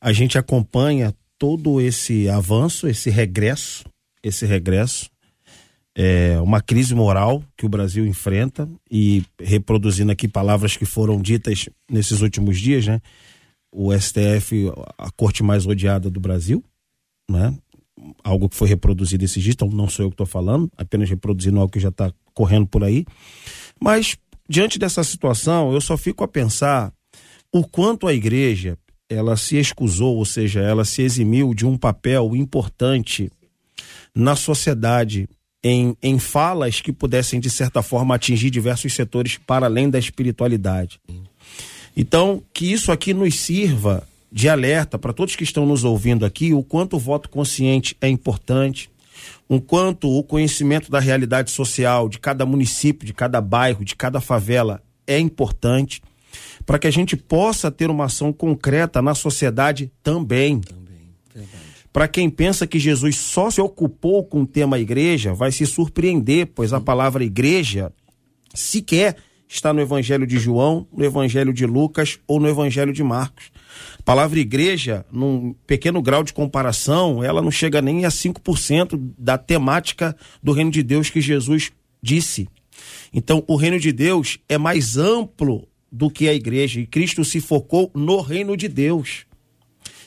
[0.00, 3.84] a gente acompanha todo esse avanço, esse regresso,
[4.22, 5.10] esse regresso,
[5.98, 11.68] é uma crise moral que o Brasil enfrenta e reproduzindo aqui palavras que foram ditas
[11.90, 13.00] nesses últimos dias, né?
[13.72, 16.62] O STF, a corte mais odiada do Brasil,
[17.30, 17.56] né?
[18.22, 21.58] Algo que foi reproduzido esses dias, então não sou eu que estou falando, apenas reproduzindo
[21.58, 23.06] algo que já está correndo por aí.
[23.80, 24.16] Mas
[24.48, 26.92] diante dessa situação, eu só fico a pensar
[27.52, 28.78] o quanto a igreja
[29.08, 33.30] ela se excusou, ou seja, ela se eximiu de um papel importante
[34.14, 35.28] na sociedade
[35.62, 41.00] em, em falas que pudessem, de certa forma, atingir diversos setores para além da espiritualidade.
[41.96, 44.06] Então, que isso aqui nos sirva
[44.36, 48.06] de alerta para todos que estão nos ouvindo aqui, o quanto o voto consciente é
[48.06, 48.90] importante,
[49.48, 54.20] o quanto o conhecimento da realidade social de cada município, de cada bairro, de cada
[54.20, 56.02] favela é importante,
[56.66, 60.60] para que a gente possa ter uma ação concreta na sociedade também.
[61.90, 66.48] Para quem pensa que Jesus só se ocupou com o tema igreja, vai se surpreender,
[66.54, 67.90] pois a palavra igreja
[68.52, 69.16] sequer
[69.48, 73.55] está no Evangelho de João, no Evangelho de Lucas ou no Evangelho de Marcos.
[74.06, 80.16] Palavra igreja, num pequeno grau de comparação, ela não chega nem a 5% da temática
[80.40, 82.48] do reino de Deus que Jesus disse.
[83.12, 87.40] Então, o reino de Deus é mais amplo do que a igreja, e Cristo se
[87.40, 89.26] focou no reino de Deus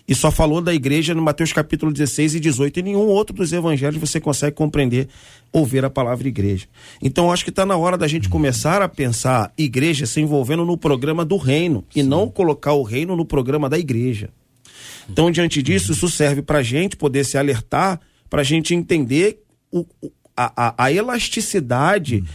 [0.09, 2.79] e só falou da igreja no Mateus capítulo 16 e 18.
[2.79, 5.07] E nenhum outro dos evangelhos você consegue compreender
[5.53, 6.65] ou ver a palavra igreja.
[6.99, 10.75] Então acho que está na hora da gente começar a pensar igreja se envolvendo no
[10.75, 11.99] programa do reino Sim.
[11.99, 14.31] e não colocar o reino no programa da igreja.
[15.07, 17.99] Então, diante disso, isso serve para a gente poder se alertar,
[18.29, 19.85] para a gente entender o,
[20.35, 22.25] a, a, a elasticidade uhum.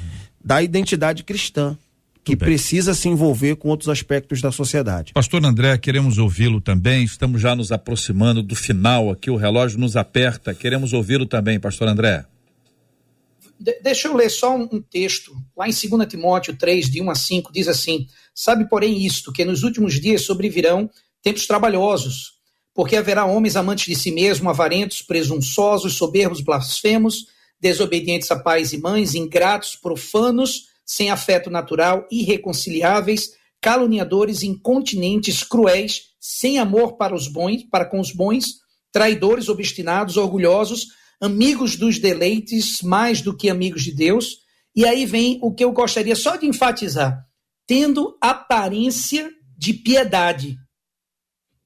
[0.44, 1.76] da identidade cristã
[2.24, 5.12] que precisa se envolver com outros aspectos da sociedade.
[5.12, 7.04] Pastor André, queremos ouvi-lo também.
[7.04, 10.54] Estamos já nos aproximando do final aqui, o relógio nos aperta.
[10.54, 12.24] Queremos ouvi-lo também, Pastor André.
[13.60, 15.32] De deixa eu ler só um, um, texto.
[15.56, 19.44] Lá em 2 Timóteo 3, de 1 a 5, diz assim: Sabe, porém, isto, que
[19.44, 20.90] nos últimos dias sobrevirão
[21.22, 22.32] tempos trabalhosos,
[22.74, 27.26] porque haverá homens amantes de si mesmo, avarentos, presunçosos, soberbos, blasfemos,
[27.60, 33.30] desobedientes a pais e mães, ingratos, profanos sem afeto natural, irreconciliáveis,
[33.60, 38.56] caluniadores, incontinentes, cruéis, sem amor para os bons, para com os bons,
[38.92, 40.88] traidores, obstinados, orgulhosos,
[41.20, 44.38] amigos dos deleites mais do que amigos de Deus.
[44.76, 47.24] E aí vem o que eu gostaria só de enfatizar:
[47.66, 50.58] tendo aparência de piedade.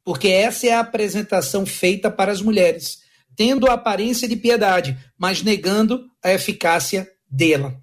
[0.05, 2.99] Porque essa é a apresentação feita para as mulheres,
[3.37, 7.77] tendo aparência de piedade, mas negando a eficácia dela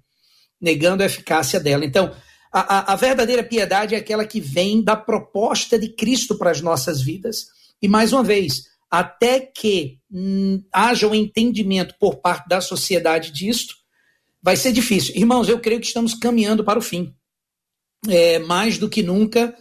[0.66, 1.84] negando a eficácia dela.
[1.84, 2.12] Então,
[2.52, 7.00] a, a, verdadeira piedade é aquela que vem da proposta de Cristo para as nossas
[7.00, 7.46] vidas.
[7.80, 13.76] E, mais uma vez, até que hum, haja um entendimento por parte da sociedade disto,
[14.42, 15.14] vai ser difícil.
[15.14, 17.14] Irmãos, eu creio que estamos caminhando para o fim.
[18.08, 19.54] É, mais do que nunca,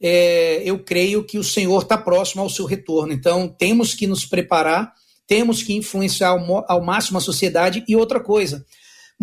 [0.00, 3.12] é, eu creio que o Senhor está próximo ao seu retorno.
[3.14, 4.92] Então, temos que nos preparar,
[5.26, 7.82] temos que influenciar ao, ao máximo a sociedade.
[7.88, 8.66] E outra coisa,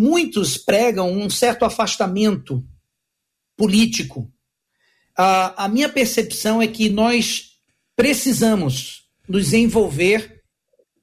[0.02, 2.66] Muitos pregam um certo afastamento
[3.54, 4.32] político.
[5.14, 7.50] A, a minha percepção é que nós
[7.94, 10.42] precisamos nos envolver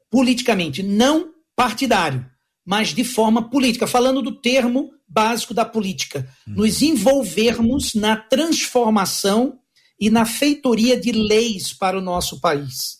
[0.09, 2.25] politicamente, não partidário,
[2.65, 9.59] mas de forma política, falando do termo básico da política, nos envolvermos na transformação
[9.99, 12.97] e na feitoria de leis para o nosso país.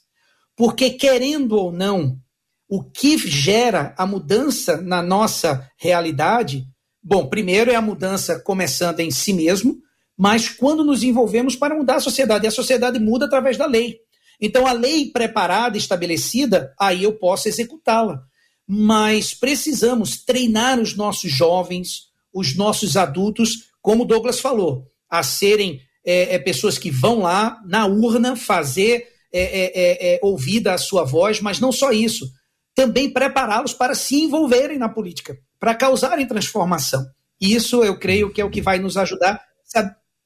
[0.56, 2.22] Porque, querendo ou não,
[2.70, 6.66] o que gera a mudança na nossa realidade,
[7.02, 9.78] bom, primeiro é a mudança começando em si mesmo,
[10.18, 14.00] mas quando nos envolvemos para mudar a sociedade, e a sociedade muda através da lei.
[14.42, 18.22] Então, a lei preparada, estabelecida, aí eu posso executá-la.
[18.68, 26.36] Mas precisamos treinar os nossos jovens, os nossos adultos, como Douglas falou, a serem é,
[26.36, 31.04] é, pessoas que vão lá na urna fazer é, é, é, é ouvida a sua
[31.04, 32.30] voz, mas não só isso,
[32.78, 37.04] também prepará-los para se envolverem na política, para causarem transformação.
[37.42, 39.42] E isso eu creio que é o que vai nos ajudar.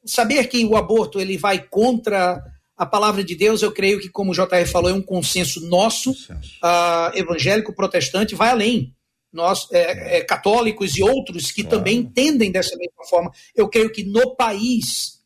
[0.04, 2.44] Saber que o aborto ele vai contra
[2.76, 6.12] a palavra de Deus, eu creio que, como o JR falou, é um consenso nosso,
[6.12, 8.94] uh, evangélico, protestante, vai além.
[9.32, 11.78] Nós, é, é, católicos e outros que claro.
[11.78, 13.32] também entendem dessa mesma forma.
[13.56, 15.22] Eu creio que no país,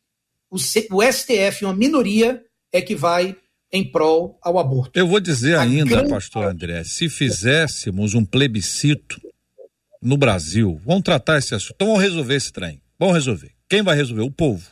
[0.48, 3.34] o, C, o STF, uma minoria, é que vai
[3.76, 4.98] em prol ao aborto.
[4.98, 6.10] Eu vou dizer a ainda, grande...
[6.10, 9.20] pastor André, se fizéssemos um plebiscito
[10.02, 12.80] no Brasil, vamos tratar esse assunto, então vamos resolver esse trem.
[12.98, 13.52] Vamos resolver.
[13.68, 14.22] Quem vai resolver?
[14.22, 14.66] O povo.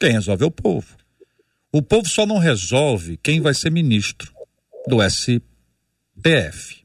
[0.00, 0.96] Quem resolve é o povo.
[1.70, 4.32] O povo só não resolve quem vai ser ministro
[4.86, 6.82] do STF.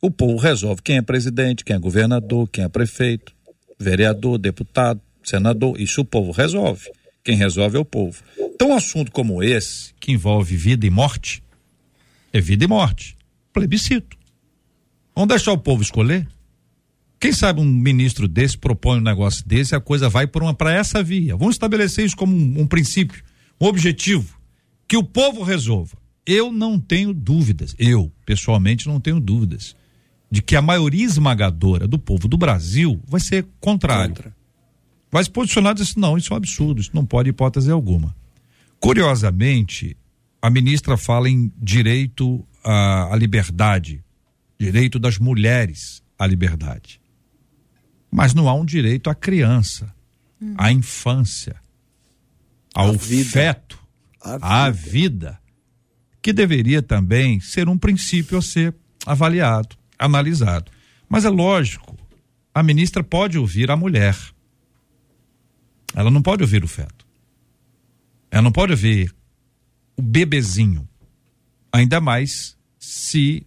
[0.00, 3.34] O povo resolve quem é presidente, quem é governador, quem é prefeito,
[3.78, 5.80] vereador, deputado, senador.
[5.80, 6.90] Isso o povo resolve.
[7.26, 8.22] Quem resolve é o povo.
[8.38, 11.42] Então, um assunto como esse, que envolve vida e morte,
[12.32, 13.16] é vida e morte.
[13.52, 14.16] Plebiscito.
[15.12, 16.28] Vamos deixar o povo escolher?
[17.18, 21.34] Quem sabe um ministro desse propõe um negócio desse, a coisa vai para essa via.
[21.34, 23.24] Vamos estabelecer isso como um, um princípio
[23.60, 24.38] um objetivo,
[24.86, 25.96] que o povo resolva.
[26.24, 29.74] Eu não tenho dúvidas, eu pessoalmente não tenho dúvidas,
[30.30, 34.14] de que a maioria esmagadora do povo do Brasil vai ser contrário.
[34.14, 34.35] Contra.
[35.16, 38.14] Vai se posicionar e dizer, não, isso é um absurdo, isso não pode hipótese alguma.
[38.78, 39.96] Curiosamente,
[40.42, 44.04] a ministra fala em direito à, à liberdade,
[44.60, 47.00] direito das mulheres à liberdade.
[48.10, 49.90] Mas não há um direito à criança,
[50.38, 50.54] hum.
[50.58, 51.56] à infância,
[52.74, 53.30] ao vida.
[53.30, 53.78] feto,
[54.20, 54.90] à vida.
[54.90, 55.38] vida,
[56.20, 58.74] que deveria também ser um princípio a ser
[59.06, 60.70] avaliado, analisado.
[61.08, 61.96] Mas é lógico,
[62.54, 64.14] a ministra pode ouvir a mulher.
[65.94, 67.06] Ela não pode ouvir o feto.
[68.30, 69.14] Ela não pode ouvir
[69.96, 70.86] o bebezinho.
[71.72, 73.46] Ainda mais se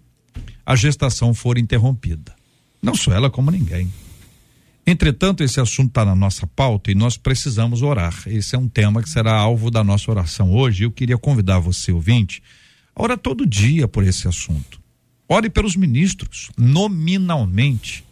[0.65, 2.35] a gestação for interrompida.
[2.81, 3.91] Não só ela, como ninguém.
[4.85, 8.23] Entretanto, esse assunto está na nossa pauta e nós precisamos orar.
[8.25, 10.83] Esse é um tema que será alvo da nossa oração hoje.
[10.83, 12.41] Eu queria convidar você, ouvinte,
[12.95, 14.79] a orar todo dia por esse assunto.
[15.27, 18.03] Ore pelos ministros, nominalmente.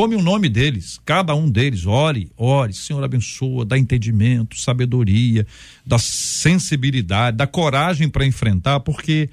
[0.00, 5.46] Tome o nome deles, cada um deles, ore, ore, Senhor abençoa, dá entendimento, sabedoria,
[5.84, 9.28] dá sensibilidade, dá coragem para enfrentar, porque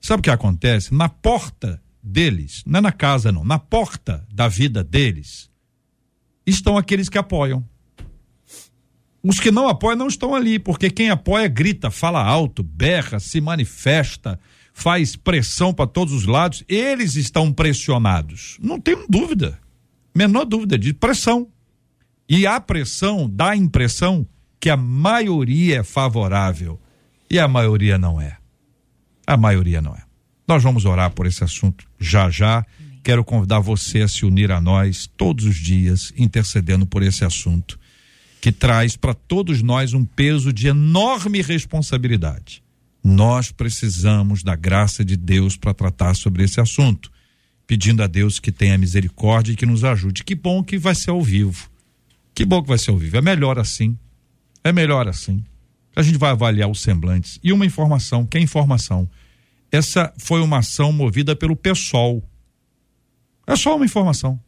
[0.00, 0.92] sabe o que acontece?
[0.92, 5.48] Na porta deles, não é na casa não, na porta da vida deles,
[6.44, 7.64] estão aqueles que apoiam.
[9.22, 13.40] Os que não apoiam não estão ali, porque quem apoia grita, fala alto, berra, se
[13.40, 14.36] manifesta,
[14.72, 16.64] faz pressão para todos os lados.
[16.68, 18.58] Eles estão pressionados.
[18.60, 19.60] Não tenho dúvida,
[20.18, 21.46] menor dúvida de pressão.
[22.28, 24.26] E a pressão dá a impressão
[24.58, 26.80] que a maioria é favorável
[27.30, 28.36] e a maioria não é.
[29.24, 30.02] A maioria não é.
[30.46, 32.66] Nós vamos orar por esse assunto já já.
[33.04, 37.78] Quero convidar você a se unir a nós todos os dias, intercedendo por esse assunto,
[38.40, 42.62] que traz para todos nós um peso de enorme responsabilidade.
[43.04, 47.10] Nós precisamos da graça de Deus para tratar sobre esse assunto,
[47.68, 50.24] pedindo a Deus que tenha misericórdia e que nos ajude.
[50.24, 51.68] Que bom que vai ser ao vivo.
[52.34, 53.18] Que bom que vai ser ao vivo.
[53.18, 53.96] É melhor assim.
[54.64, 55.44] É melhor assim.
[55.94, 57.38] A gente vai avaliar os semblantes.
[57.44, 59.06] E uma informação, que é informação?
[59.70, 62.24] Essa foi uma ação movida pelo PSOL,
[63.46, 64.40] é só uma informação.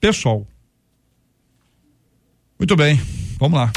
[0.00, 0.46] Pessoal.
[2.58, 3.00] Muito bem,
[3.38, 3.72] vamos lá.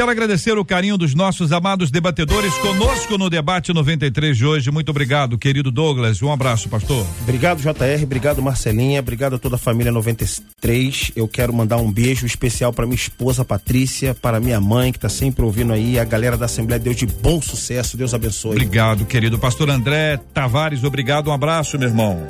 [0.00, 4.70] Quero agradecer o carinho dos nossos amados debatedores conosco no debate 93 de hoje.
[4.70, 6.22] Muito obrigado, querido Douglas.
[6.22, 7.06] Um abraço, pastor.
[7.20, 8.02] Obrigado, JR.
[8.02, 9.00] Obrigado, Marcelinha.
[9.00, 11.12] Obrigado a toda a família 93.
[11.14, 15.10] Eu quero mandar um beijo especial para minha esposa Patrícia, para minha mãe que está
[15.10, 17.98] sempre ouvindo aí, a galera da Assembleia Deus de bom sucesso.
[17.98, 18.52] Deus abençoe.
[18.52, 20.82] Obrigado, querido pastor André Tavares.
[20.82, 21.28] Obrigado.
[21.28, 22.26] Um abraço, meu irmão.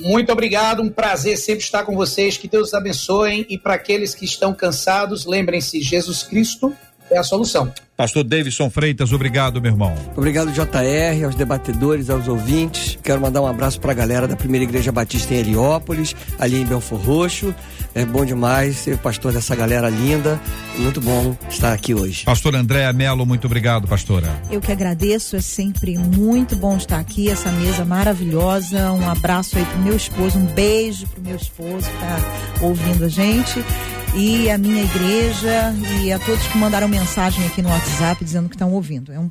[0.00, 2.36] Muito obrigado, um prazer sempre estar com vocês.
[2.36, 3.46] Que Deus abençoe.
[3.48, 6.74] E para aqueles que estão cansados, lembrem-se: Jesus Cristo
[7.10, 7.72] é a solução.
[7.98, 9.92] Pastor Davidson Freitas, obrigado, meu irmão.
[10.16, 12.96] Obrigado, JR, aos debatedores, aos ouvintes.
[13.02, 16.64] Quero mandar um abraço para a galera da Primeira Igreja Batista em Heliópolis, ali em
[16.64, 17.52] Belfor Roxo.
[17.96, 20.40] É bom demais ser pastor dessa galera linda.
[20.78, 22.24] Muito bom estar aqui hoje.
[22.24, 24.28] Pastor Andréa Melo, muito obrigado, pastora.
[24.48, 28.92] Eu que agradeço, é sempre muito bom estar aqui, essa mesa maravilhosa.
[28.92, 32.20] Um abraço aí pro meu esposo, um beijo pro meu esposo que tá
[32.62, 33.60] ouvindo a gente
[34.14, 37.87] e a minha igreja e a todos que mandaram mensagem aqui no WhatsApp
[38.24, 39.12] dizendo que estão ouvindo.
[39.12, 39.30] É um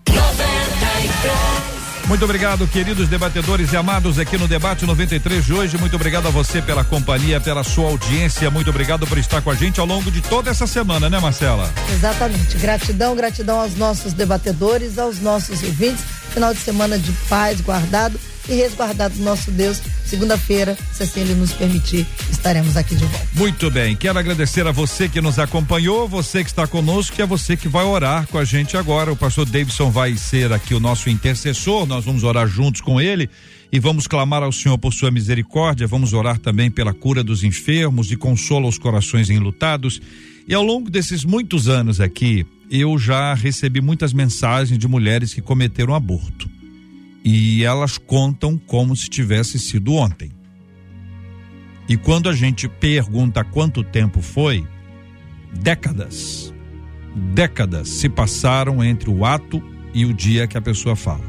[2.08, 5.78] muito obrigado, queridos debatedores e amados aqui no debate 93 de hoje.
[5.78, 8.50] Muito obrigado a você pela companhia, pela sua audiência.
[8.50, 11.70] Muito obrigado por estar com a gente ao longo de toda essa semana, né, Marcela?
[11.92, 12.58] Exatamente.
[12.60, 16.02] Gratidão, gratidão aos nossos debatedores, aos nossos ouvintes.
[16.34, 18.18] Final de semana de paz guardado
[18.50, 19.82] e resguardado do nosso Deus.
[20.06, 23.28] Segunda-feira, se assim Ele nos permitir, estaremos aqui de volta.
[23.34, 27.26] Muito bem, quero agradecer a você que nos acompanhou, você que está conosco e a
[27.26, 29.12] você que vai orar com a gente agora.
[29.12, 33.30] O pastor Davidson vai ser aqui o nosso intercessor, nós vamos orar juntos com ele
[33.72, 38.08] e vamos clamar ao Senhor por sua misericórdia, vamos orar também pela cura dos enfermos,
[38.08, 40.02] de consolo aos corações enlutados.
[40.48, 45.42] E ao longo desses muitos anos aqui, eu já recebi muitas mensagens de mulheres que
[45.42, 46.57] cometeram aborto.
[47.24, 50.32] E elas contam como se tivesse sido ontem.
[51.90, 54.66] E quando a gente pergunta quanto tempo foi,
[55.54, 56.54] décadas,
[57.34, 59.62] décadas se passaram entre o ato
[59.94, 61.24] e o dia que a pessoa fala.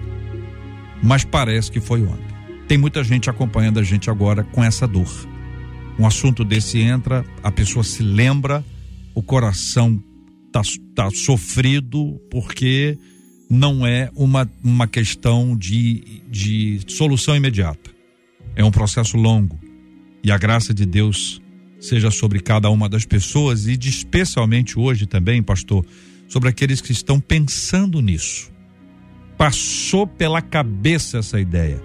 [1.03, 2.37] Mas parece que foi ontem.
[2.67, 5.09] Tem muita gente acompanhando a gente agora com essa dor.
[5.99, 8.65] Um assunto desse entra, a pessoa se lembra,
[9.15, 10.03] o coração
[10.53, 10.61] tá,
[10.95, 12.99] tá sofrido porque
[13.49, 17.91] não é uma, uma questão de, de solução imediata.
[18.55, 19.59] É um processo longo.
[20.23, 21.41] E a graça de Deus
[21.81, 25.87] seja sobre cada uma das pessoas e de, especialmente hoje também, pastor,
[26.27, 28.51] sobre aqueles que estão pensando nisso.
[29.37, 31.81] Passou pela cabeça essa ideia.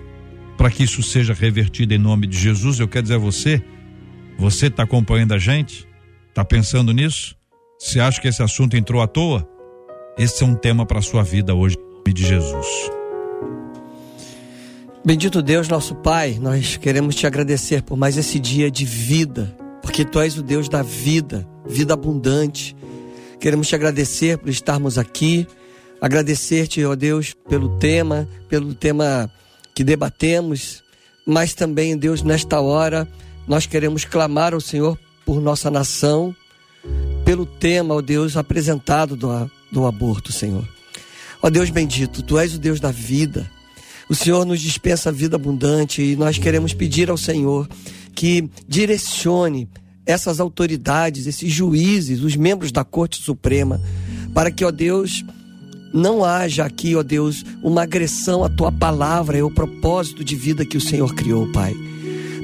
[0.58, 3.64] Para que isso seja revertido em nome de Jesus, eu quero dizer a você,
[4.38, 5.88] você está acompanhando a gente?
[6.30, 7.36] Está pensando nisso?
[7.80, 9.48] Você acha que esse assunto entrou à toa?
[10.16, 12.68] Esse é um tema para a sua vida hoje, em nome de Jesus.
[15.04, 20.06] Bendito Deus, nosso Pai, nós queremos te agradecer por mais esse dia de vida, porque
[20.06, 22.76] tu és o Deus da vida, vida abundante.
[23.40, 25.48] Queremos te agradecer por estarmos aqui,
[26.00, 29.32] agradecer-te, ó Deus, pelo tema, pelo tema
[29.74, 30.84] que debatemos,
[31.26, 33.08] mas também, Deus, nesta hora,
[33.48, 34.96] nós queremos clamar ao Senhor
[35.26, 36.36] por nossa nação,
[37.26, 40.68] pelo tema, ó Deus, apresentado do, do aborto, Senhor.
[41.42, 43.52] Ó Deus bendito, Tu és o Deus da vida.
[44.08, 47.68] O Senhor nos dispensa vida abundante e nós queremos pedir ao Senhor
[48.16, 49.68] que direcione
[50.06, 53.82] essas autoridades, esses juízes, os membros da Corte Suprema,
[54.34, 55.24] para que, ó Deus,
[55.94, 60.66] não haja aqui, ó Deus, uma agressão à tua palavra e ao propósito de vida
[60.66, 61.74] que o Senhor criou, Pai.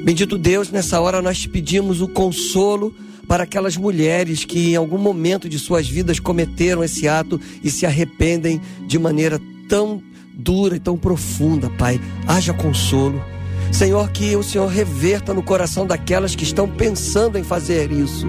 [0.04, 2.94] Bendito Deus, nessa hora nós te pedimos o consolo
[3.30, 7.86] para aquelas mulheres que em algum momento de suas vidas cometeram esse ato e se
[7.86, 10.02] arrependem de maneira tão
[10.34, 12.00] dura e tão profunda, Pai.
[12.26, 13.22] Haja consolo.
[13.70, 18.26] Senhor, que o Senhor reverta no coração daquelas que estão pensando em fazer isso.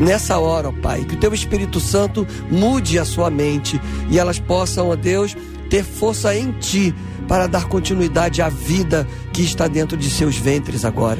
[0.00, 4.38] Nessa hora, ó Pai, que o Teu Espírito Santo mude a sua mente e elas
[4.38, 5.36] possam, ó Deus,
[5.68, 6.94] ter força em Ti
[7.26, 11.18] para dar continuidade à vida que está dentro de seus ventres agora.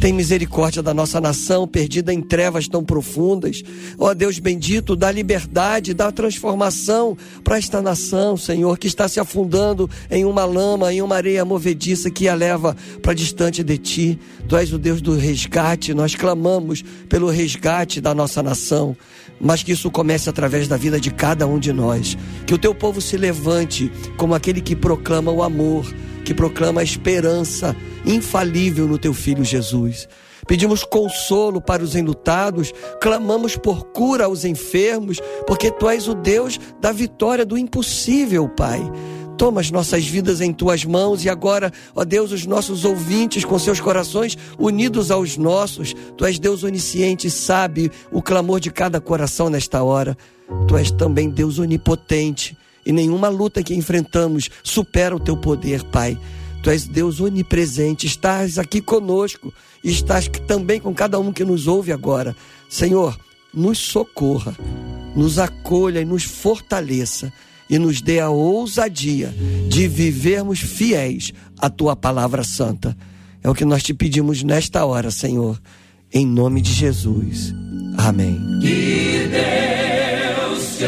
[0.00, 3.62] Tem misericórdia da nossa nação perdida em trevas tão profundas.
[3.98, 9.88] Ó Deus bendito, dá liberdade, dá transformação para esta nação, Senhor, que está se afundando
[10.10, 14.18] em uma lama, em uma areia movediça que a leva para distante de ti.
[14.46, 18.96] Tu és o Deus do resgate, nós clamamos pelo resgate da nossa nação
[19.40, 22.16] mas que isso comece através da vida de cada um de nós.
[22.46, 25.86] Que o teu povo se levante como aquele que proclama o amor,
[26.24, 30.08] que proclama a esperança infalível no teu filho Jesus.
[30.46, 36.60] Pedimos consolo para os enlutados, clamamos por cura aos enfermos, porque tu és o Deus
[36.80, 38.80] da vitória do impossível, Pai.
[39.36, 43.58] Toma as nossas vidas em tuas mãos e agora, ó Deus, os nossos ouvintes com
[43.58, 45.94] seus corações unidos aos nossos.
[46.16, 50.16] Tu és Deus onisciente, sabe o clamor de cada coração nesta hora.
[50.66, 56.18] Tu és também Deus onipotente e nenhuma luta que enfrentamos supera o teu poder, Pai.
[56.62, 59.52] Tu és Deus onipresente, estás aqui conosco
[59.84, 62.34] e estás também com cada um que nos ouve agora.
[62.70, 63.18] Senhor,
[63.52, 64.56] nos socorra,
[65.14, 67.30] nos acolha e nos fortaleça
[67.68, 69.34] e nos dê a ousadia
[69.68, 72.96] de vivermos fiéis à tua palavra santa.
[73.42, 75.60] É o que nós te pedimos nesta hora, Senhor,
[76.12, 77.54] em nome de Jesus.
[77.98, 78.38] Amém.
[78.60, 80.84] Que Deus te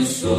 [0.00, 0.32] abençoe.